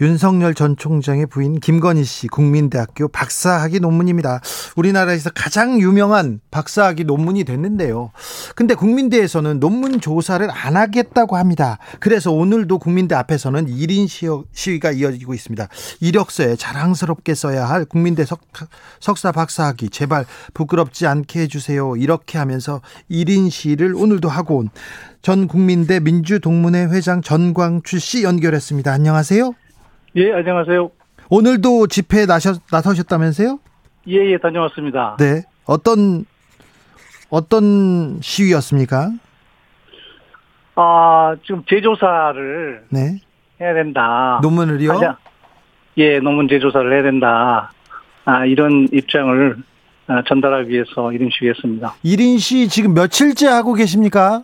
윤석열 0.00 0.54
전 0.54 0.76
총장의 0.76 1.26
부인 1.26 1.60
김건희 1.60 2.04
씨 2.04 2.26
국민대학교 2.26 3.08
박사학위 3.08 3.80
논문입니다. 3.80 4.40
우리나라에서 4.76 5.30
가장 5.30 5.80
유명한 5.80 6.40
박사학위 6.50 7.04
논문이 7.04 7.44
됐는데요. 7.44 8.10
근데 8.56 8.74
국민대에서는 8.74 9.60
논문 9.60 10.00
조사를 10.00 10.48
안 10.50 10.76
하겠다고 10.76 11.36
합니다. 11.36 11.78
그래서 12.00 12.32
오늘도 12.32 12.78
국민대 12.78 13.14
앞에서는 13.14 13.66
1인 13.66 14.08
시위가 14.52 14.92
이어지고 14.92 15.34
있습니다. 15.34 15.68
이력서에 16.00 16.56
자랑스럽게 16.56 17.34
써야 17.34 17.68
할 17.68 17.84
국민대 17.84 18.24
석, 18.24 18.40
석사 19.00 19.32
박사학위 19.32 19.90
제발 19.90 20.24
부끄럽지 20.54 21.06
않게 21.06 21.40
해주세요. 21.42 21.96
이렇게 21.96 22.38
하면서 22.38 22.80
1인 23.10 23.50
시위를 23.50 23.94
오늘도 23.94 24.28
하고 24.28 24.58
온 24.58 24.70
전 25.22 25.46
국민대 25.46 26.00
민주동문회 26.00 26.86
회장 26.86 27.22
전광출 27.22 28.00
씨 28.00 28.24
연결했습니다. 28.24 28.92
안녕하세요. 28.92 29.41
예, 30.16 30.32
안녕하세요. 30.32 30.90
오늘도 31.30 31.86
집회에 31.86 32.26
나셔, 32.26 32.54
나서셨다면서요? 32.70 33.58
예, 34.08 34.32
예, 34.32 34.38
다녀왔습니다. 34.38 35.16
네. 35.18 35.42
어떤, 35.64 36.26
어떤 37.30 38.18
시위였습니까? 38.20 39.10
아, 40.74 41.34
지금 41.46 41.62
재조사를. 41.68 42.84
네. 42.90 43.18
해야 43.60 43.74
된다. 43.74 44.38
논문을요? 44.42 44.92
하자. 44.92 45.16
예, 45.98 46.18
논문 46.18 46.48
재조사를 46.48 46.92
해야 46.92 47.02
된다. 47.02 47.72
아, 48.24 48.44
이런 48.44 48.88
입장을 48.92 49.56
아, 50.08 50.22
전달하기 50.26 50.68
위해서 50.68 50.90
1인 50.94 51.30
시위했습니다. 51.32 51.94
1인 52.04 52.38
시 52.38 52.68
지금 52.68 52.92
며칠째 52.92 53.46
하고 53.48 53.72
계십니까? 53.72 54.42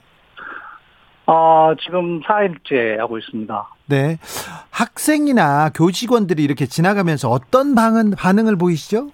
아, 1.30 1.74
지금 1.84 2.22
4일째 2.22 2.96
하고 2.96 3.18
있습니다. 3.18 3.68
네. 3.86 4.16
학생이나 4.70 5.70
교직원들이 5.74 6.42
이렇게 6.42 6.64
지나가면서 6.64 7.28
어떤 7.28 7.74
반응, 7.74 8.12
반응을 8.12 8.56
보이시죠? 8.56 9.10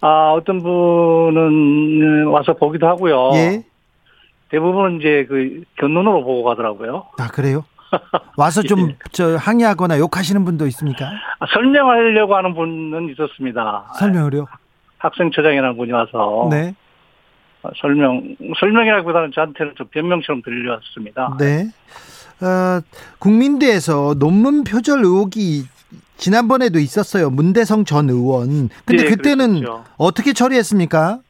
아, 0.00 0.32
어떤 0.32 0.62
분은 0.62 2.26
와서 2.28 2.54
보기도 2.54 2.88
하고요. 2.88 3.32
예. 3.34 3.64
대부분은 4.48 5.00
이제 5.00 5.26
그 5.28 5.62
견눈으로 5.78 6.24
보고 6.24 6.44
가더라고요. 6.44 7.04
아, 7.18 7.28
그래요? 7.28 7.64
와서 8.38 8.62
좀, 8.62 8.88
예. 8.88 8.96
저, 9.12 9.36
항의하거나 9.36 9.98
욕하시는 9.98 10.42
분도 10.46 10.66
있습니까? 10.68 11.10
아, 11.40 11.46
설명하려고 11.52 12.36
하는 12.36 12.54
분은 12.54 13.10
있었습니다. 13.10 13.92
설명을요? 13.98 14.46
학생처장이라는 14.96 15.76
분이 15.76 15.92
와서. 15.92 16.48
네. 16.50 16.74
아, 17.62 17.70
설명, 17.80 18.36
설명이라기보다는 18.58 19.32
저한테는 19.34 19.74
좀 19.76 19.86
변명처럼 19.88 20.42
들려왔습니다. 20.42 21.36
네. 21.38 21.68
어, 22.42 22.80
국민대에서 23.18 24.14
논문 24.18 24.64
표절 24.64 25.00
의혹이 25.04 25.64
지난번에도 26.16 26.78
있었어요. 26.78 27.30
문대성 27.30 27.84
전 27.84 28.08
의원. 28.08 28.68
근데 28.84 29.04
네, 29.04 29.10
그때는 29.10 29.60
그랬었죠. 29.60 29.84
어떻게 29.98 30.32
처리했습니까? 30.32 31.20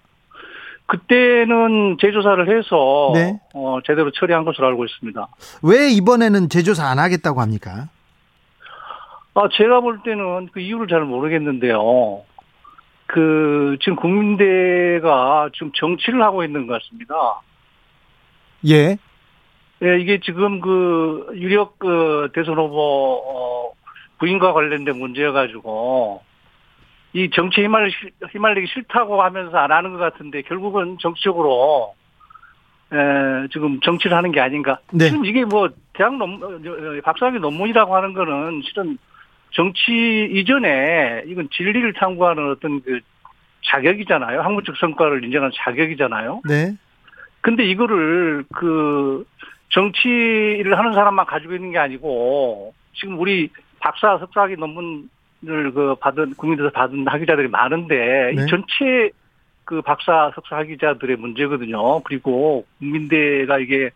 그때는 0.87 1.97
재조사를 2.01 2.49
해서 2.49 3.13
네. 3.15 3.41
어, 3.55 3.79
제대로 3.87 4.11
처리한 4.11 4.45
것으로 4.45 4.67
알고 4.69 4.85
있습니다. 4.85 5.29
왜 5.63 5.91
이번에는 5.91 6.49
재조사 6.49 6.87
안 6.87 6.99
하겠다고 6.99 7.41
합니까? 7.41 7.89
아, 9.35 9.49
제가 9.53 9.81
볼 9.81 10.01
때는 10.05 10.49
그 10.53 10.59
이유를 10.61 10.89
잘 10.89 11.03
모르겠는데요. 11.03 12.23
그 13.13 13.77
지금 13.81 13.97
국민대가 13.97 15.51
지금 15.53 15.73
정치를 15.75 16.23
하고 16.23 16.45
있는 16.45 16.69
것 16.69 16.81
같습니다. 16.81 17.41
예. 18.69 18.97
예, 19.83 19.99
이게 19.99 20.21
지금 20.21 20.61
그 20.61 21.27
유력 21.35 21.81
그 21.81 22.31
대선 22.35 22.57
후보 22.57 23.21
어, 23.27 23.73
부인과 24.19 24.53
관련된 24.53 24.97
문제여 24.97 25.33
가지고 25.33 26.23
이 27.13 27.31
정치에 27.31 27.65
휘말리, 27.65 27.93
휘말리기 28.31 28.69
싫다고 28.73 29.21
하면서 29.21 29.57
안 29.57 29.73
하는 29.73 29.95
것 29.95 29.99
같은데 29.99 30.43
결국은 30.43 30.97
정치적으로 31.01 31.95
에, 32.93 33.49
지금 33.53 33.81
정치를 33.81 34.17
하는 34.17 34.31
게 34.31 34.39
아닌가. 34.39 34.79
네. 34.93 35.09
지금 35.09 35.25
이게 35.25 35.45
뭐 35.45 35.69
대학 35.95 36.15
논 36.17 36.41
어, 36.45 37.01
박사학위 37.03 37.41
논문이라고 37.41 37.97
하는 37.97 38.13
거는 38.13 38.63
실은 38.67 38.99
정치 39.51 40.29
이전에 40.33 41.25
이건 41.27 41.49
진리를 41.51 41.93
탐구하는 41.95 42.51
어떤 42.51 42.81
그 42.83 43.01
자격이잖아요. 43.67 44.41
학문적 44.43 44.77
성과를 44.77 45.25
인정하는 45.25 45.53
자격이잖아요. 45.55 46.43
네. 46.45 46.75
근데 47.41 47.65
이거를 47.65 48.45
그 48.55 49.25
정치를 49.71 50.79
하는 50.79 50.93
사람만 50.93 51.27
가지고 51.27 51.55
있는 51.55 51.73
게 51.73 51.79
아니고 51.79 52.75
지금 52.95 53.19
우리 53.19 53.51
박사 53.79 54.19
석사학위 54.19 54.57
논문을 54.57 55.73
그 55.73 55.95
받은 56.01 56.35
국민들에서 56.35 56.73
받은 56.73 57.07
학위자들이 57.07 57.49
많은데 57.49 58.33
네. 58.35 58.43
이 58.43 58.47
전체 58.49 59.11
그 59.65 59.83
박사 59.83 60.33
석사 60.35 60.57
학위자들의 60.57 61.17
문제거든요. 61.17 62.01
그리고 62.03 62.67
국민대가 62.79 63.59
이게 63.59 63.91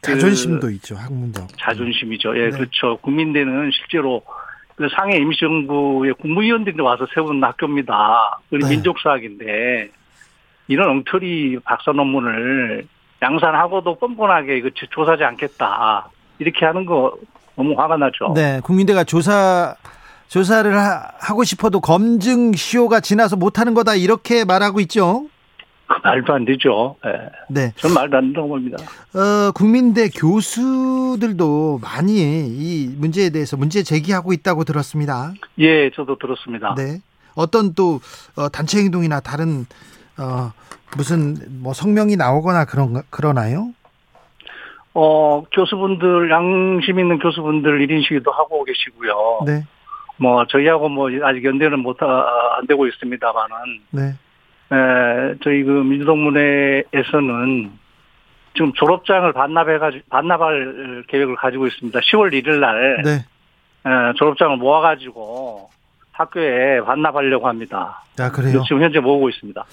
그 0.00 0.12
자존심도 0.12 0.66
그 0.66 0.72
있죠. 0.74 0.94
학문적 0.94 1.48
자존심이죠. 1.58 2.38
예, 2.38 2.50
네. 2.50 2.50
그렇죠. 2.50 2.98
국민대는 2.98 3.70
실제로 3.72 4.20
그 4.20 4.47
상해 4.94 5.16
임시정부의 5.18 6.14
국무위원들이 6.14 6.80
와서 6.80 7.06
세운 7.14 7.42
학교입니다. 7.42 8.38
그리고 8.50 8.68
네. 8.68 8.74
민족사학인데 8.74 9.90
이런 10.68 10.90
엉터리 10.90 11.58
박사 11.64 11.92
논문을 11.92 12.86
양산하고도 13.20 13.96
뻔뻔하게 13.96 14.58
이거 14.58 14.70
조사하지 14.90 15.24
않겠다. 15.24 16.08
이렇게 16.38 16.64
하는 16.64 16.86
거 16.86 17.16
너무 17.56 17.74
화가 17.80 17.96
나죠. 17.96 18.32
네, 18.34 18.60
국민대가 18.62 19.02
조사 19.02 19.74
조사를 20.28 20.72
하, 20.76 21.34
고 21.34 21.42
싶어도 21.42 21.80
검증 21.80 22.52
시효가 22.52 23.00
지나서 23.00 23.36
못하는 23.36 23.74
거다 23.74 23.94
이렇게 23.94 24.44
말하고 24.44 24.78
있죠. 24.80 25.24
그 25.88 26.00
말도 26.06 26.34
안 26.34 26.44
되죠. 26.44 26.96
네. 27.02 27.10
네. 27.48 27.72
전 27.76 27.94
말도 27.94 28.16
안 28.16 28.24
된다고 28.24 28.48
봅니다. 28.48 28.76
어, 29.14 29.50
국민대 29.52 30.10
교수들도 30.10 31.80
많이 31.82 32.12
이 32.12 32.94
문제에 32.96 33.30
대해서 33.30 33.56
문제 33.56 33.82
제기하고 33.82 34.32
있다고 34.32 34.64
들었습니다. 34.64 35.32
예, 35.58 35.90
저도 35.90 36.18
들었습니다. 36.18 36.74
네. 36.76 36.98
어떤 37.34 37.74
또 37.74 38.00
어, 38.36 38.48
단체 38.50 38.78
행동이나 38.78 39.20
다른 39.20 39.64
어, 40.18 40.52
무슨 40.96 41.36
뭐 41.62 41.72
성명이 41.72 42.16
나오거나 42.16 42.66
그런 42.66 43.02
그러나요? 43.10 43.72
어, 44.92 45.44
교수분들 45.52 46.30
양심 46.30 46.98
있는 46.98 47.18
교수분들 47.18 47.86
1인 47.86 48.06
시위도 48.06 48.30
하고 48.30 48.64
계시고요. 48.64 49.40
네. 49.46 49.64
뭐 50.16 50.44
저희하고 50.46 50.88
뭐 50.88 51.08
아직 51.22 51.44
연대는 51.44 51.78
못안 51.78 52.08
아, 52.10 52.60
되고 52.66 52.86
있습니다만은 52.86 53.56
네. 53.90 54.14
에, 54.72 55.34
저희 55.42 55.62
그 55.62 55.70
민주동문회에서는 55.70 57.70
지금 58.54 58.72
졸업장을 58.74 59.32
반납해가지고 59.32 60.04
반납할 60.10 61.04
계획을 61.08 61.36
가지고 61.36 61.66
있습니다. 61.66 61.98
10월 62.00 62.32
1일 62.32 62.58
날 62.58 63.02
네. 63.04 63.10
에, 63.10 64.12
졸업장을 64.16 64.56
모아가지고 64.56 65.70
학교에 66.18 66.80
반납하려고 66.84 67.46
합니다. 67.48 68.02
아, 68.18 68.30
그래요? 68.32 68.62
지금 68.66 68.82
현재 68.82 68.98
모으고 68.98 69.28
있습니다. 69.28 69.64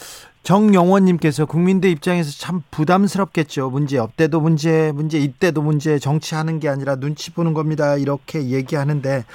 정영원님께서 0.44 1.48
국민대 1.48 1.90
입장에서 1.90 2.30
참 2.38 2.62
부담스럽겠죠. 2.70 3.72
문제 3.72 3.98
업때도 3.98 4.40
문제, 4.40 4.92
문제 4.94 5.18
이때도 5.18 5.64
문제, 5.64 5.98
정치하는 5.98 6.60
게 6.60 6.70
아니라 6.70 6.98
눈치 6.98 7.34
보는 7.34 7.56
겁니다. 7.56 7.96
이렇게 7.98 8.50
얘기하는데, 8.50 9.26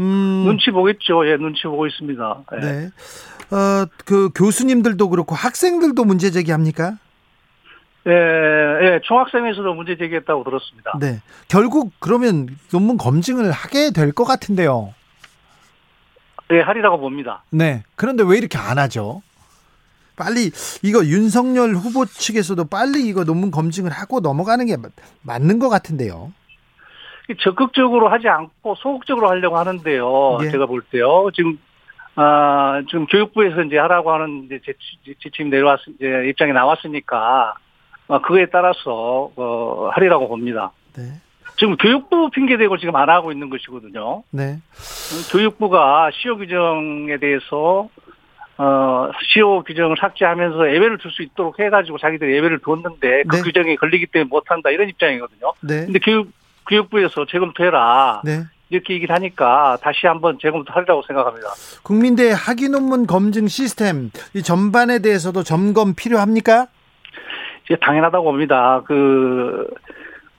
음. 0.00 0.42
눈치 0.44 0.72
보겠죠. 0.72 1.24
예, 1.28 1.36
눈치 1.36 1.62
보고 1.64 1.86
있습니다. 1.86 2.38
예. 2.54 2.58
네. 2.58 2.90
어, 3.54 3.86
그 4.04 4.30
교수님들도 4.34 5.08
그렇고 5.08 5.36
학생들도 5.36 6.04
문제 6.04 6.32
제기합니까? 6.32 6.94
예, 8.08 8.12
예, 8.12 9.00
총학생에서도 9.04 9.72
문제 9.74 9.96
제기했다고 9.96 10.42
들었습니다. 10.42 10.92
네. 10.98 11.20
결국 11.48 11.92
그러면 12.00 12.48
논문 12.72 12.96
검증을 12.96 13.52
하게 13.52 13.92
될 13.92 14.12
것 14.12 14.24
같은데요. 14.24 14.94
네, 16.50 16.60
하리라고 16.60 16.98
봅니다. 16.98 17.44
네. 17.50 17.84
그런데 17.94 18.24
왜 18.26 18.36
이렇게 18.36 18.58
안 18.58 18.78
하죠? 18.78 19.22
빨리 20.16 20.50
이거 20.82 21.04
윤석열 21.04 21.74
후보 21.74 22.04
측에서도 22.04 22.64
빨리 22.64 23.06
이거 23.06 23.24
논문 23.24 23.50
검증을 23.50 23.90
하고 23.90 24.20
넘어가는 24.20 24.66
게 24.66 24.76
맞는 25.22 25.60
것 25.60 25.68
같은데요. 25.68 26.32
적극적으로 27.38 28.08
하지 28.08 28.28
않고 28.28 28.74
소극적으로 28.74 29.30
하려고 29.30 29.56
하는데요. 29.56 30.38
예. 30.42 30.50
제가 30.50 30.66
볼 30.66 30.82
때요. 30.82 31.30
지금 31.32 31.58
아 32.16 32.82
지금 32.90 33.06
교육부에서 33.06 33.62
이제 33.62 33.78
하라고 33.78 34.12
하는 34.12 34.46
이제 34.46 34.60
지침 35.22 35.48
내려왔 35.48 35.78
이제 35.86 36.28
입장이 36.28 36.52
나왔으니까 36.52 37.54
어, 38.08 38.20
그거에 38.20 38.46
따라서 38.52 39.30
어, 39.36 39.90
하리라고 39.94 40.28
봅니다. 40.28 40.72
네. 40.96 41.20
지금 41.60 41.76
교육부 41.76 42.30
핑계 42.30 42.56
대고 42.56 42.78
지금 42.78 42.96
안 42.96 43.10
하고 43.10 43.32
있는 43.32 43.50
것이거든요. 43.50 44.22
네. 44.30 44.58
교육부가 45.30 46.10
시효 46.10 46.38
규정에 46.38 47.18
대해서 47.18 47.86
어, 48.56 49.10
시효 49.26 49.62
규정을 49.64 49.96
삭제하면서 50.00 50.68
예외를 50.68 50.96
둘수 50.96 51.22
있도록 51.22 51.60
해가지고 51.60 51.98
자기들 51.98 52.34
예외를 52.34 52.60
뒀는데 52.60 53.24
그 53.28 53.36
네. 53.36 53.42
규정이 53.42 53.76
걸리기 53.76 54.06
때문에 54.06 54.28
못한다 54.30 54.70
이런 54.70 54.88
입장이거든요. 54.88 55.52
네. 55.60 55.84
근데 55.84 55.98
교육, 55.98 56.32
교육부에서 56.66 57.26
재검토해라. 57.26 58.22
네. 58.24 58.44
이렇게 58.70 58.94
얘기를 58.94 59.14
하니까 59.14 59.76
다시 59.82 60.06
한번 60.06 60.38
재검토하리라고 60.40 61.02
생각합니다. 61.06 61.48
국민대 61.82 62.30
학위 62.30 62.70
논문 62.70 63.06
검증 63.06 63.48
시스템 63.48 64.10
이 64.32 64.42
전반에 64.42 65.00
대해서도 65.00 65.42
점검 65.42 65.94
필요합니까? 65.94 66.68
당연하다고 67.80 68.24
봅니다. 68.24 68.82
그 68.86 69.68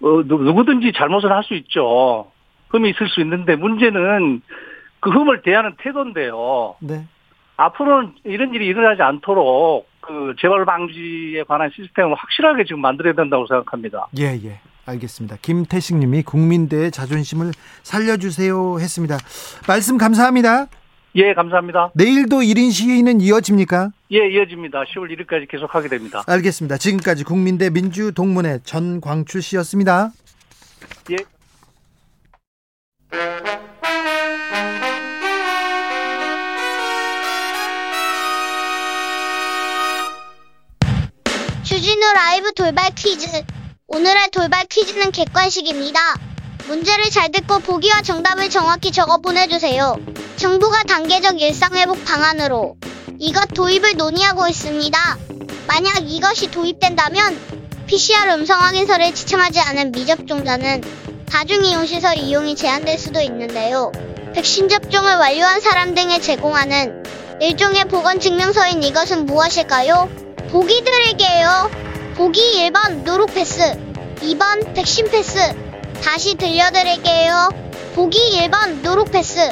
어, 0.02 0.22
누구든지 0.26 0.94
잘못을 0.96 1.32
할 1.32 1.44
수 1.44 1.54
있죠. 1.56 2.32
흠이 2.70 2.90
있을 2.92 3.10
수 3.10 3.22
있는데 3.22 3.56
문제는 3.56 4.42
그 5.00 5.10
흠을 5.10 5.42
대하는 5.42 5.76
태도인데요. 5.78 6.76
네. 6.80 7.06
앞으로는 7.58 8.14
이런 8.24 8.54
일이 8.54 8.66
일어나지 8.68 9.02
않도록 9.02 9.88
그 10.00 10.36
재발 10.40 10.66
방지에 10.66 11.44
관한 11.44 11.70
시스템을 11.76 12.16
확실하게 12.16 12.64
지금 12.64 12.82
만들어야 12.82 13.14
된다고 13.14 13.46
생각합니다. 13.48 14.08
예, 14.18 14.40
예. 14.44 14.60
알겠습니다. 14.86 15.38
김태식 15.42 15.98
님이 15.98 16.24
국민대의 16.24 16.92
자존심을 16.92 17.52
살려주세요 17.84 18.80
했습니다. 18.80 19.18
말씀 19.68 19.98
감사합니다. 19.98 20.68
예, 21.16 21.34
감사합니다. 21.34 21.92
내일도 21.94 22.38
1인 22.40 22.72
시위는 22.72 23.20
이어집니까? 23.20 23.92
예, 24.14 24.30
이어집니다. 24.30 24.84
10월 24.84 25.10
1일까지 25.12 25.50
계속하게 25.50 25.90
됩니다. 25.90 26.24
알겠습니다. 26.26 26.78
지금까지 26.78 27.24
국민대 27.24 27.70
민주동문회 27.70 28.60
전광출 28.64 29.42
씨였습니다. 29.42 30.12
예. 31.12 31.18
주진우 41.64 42.14
라이브 42.14 42.54
돌발 42.54 42.90
퀴즈. 42.96 43.28
오늘의 43.88 44.30
돌발 44.32 44.66
퀴즈는 44.70 45.12
객관식입니다. 45.12 46.00
문제를 46.68 47.10
잘 47.10 47.30
듣고 47.32 47.60
보기와 47.60 48.02
정답을 48.02 48.50
정확히 48.50 48.92
적어 48.92 49.18
보내주세요. 49.18 49.98
정부가 50.42 50.82
단계적 50.82 51.40
일상회복 51.40 52.04
방안으로 52.04 52.76
이것 53.20 53.54
도입을 53.54 53.96
논의하고 53.96 54.48
있습니다. 54.48 55.18
만약 55.68 56.12
이것이 56.12 56.50
도입된다면 56.50 57.40
PCR 57.86 58.32
음성 58.34 58.60
확인서를 58.60 59.14
지참하지 59.14 59.60
않은 59.60 59.92
미접종자는 59.92 60.82
다중이용시설 61.30 62.18
이용이 62.18 62.56
제한될 62.56 62.98
수도 62.98 63.22
있는데요. 63.22 63.92
백신 64.34 64.68
접종을 64.68 65.18
완료한 65.18 65.62
사람 65.62 65.94
등에 65.94 66.20
제공하는 66.20 67.04
일종의 67.40 67.86
보건증명서인 67.86 68.82
이것은 68.82 69.28
무엇일까요? 69.28 70.10
보기 70.50 70.84
드릴게요. 70.84 71.70
보기 72.16 72.68
1번 72.68 73.04
누룩 73.04 73.32
패스, 73.36 73.62
2번 74.22 74.74
백신 74.74 75.08
패스. 75.12 75.38
다시 76.04 76.34
들려드릴게요. 76.34 77.50
보기 77.94 78.18
1번 78.40 78.82
누룩 78.82 79.12
패스, 79.12 79.52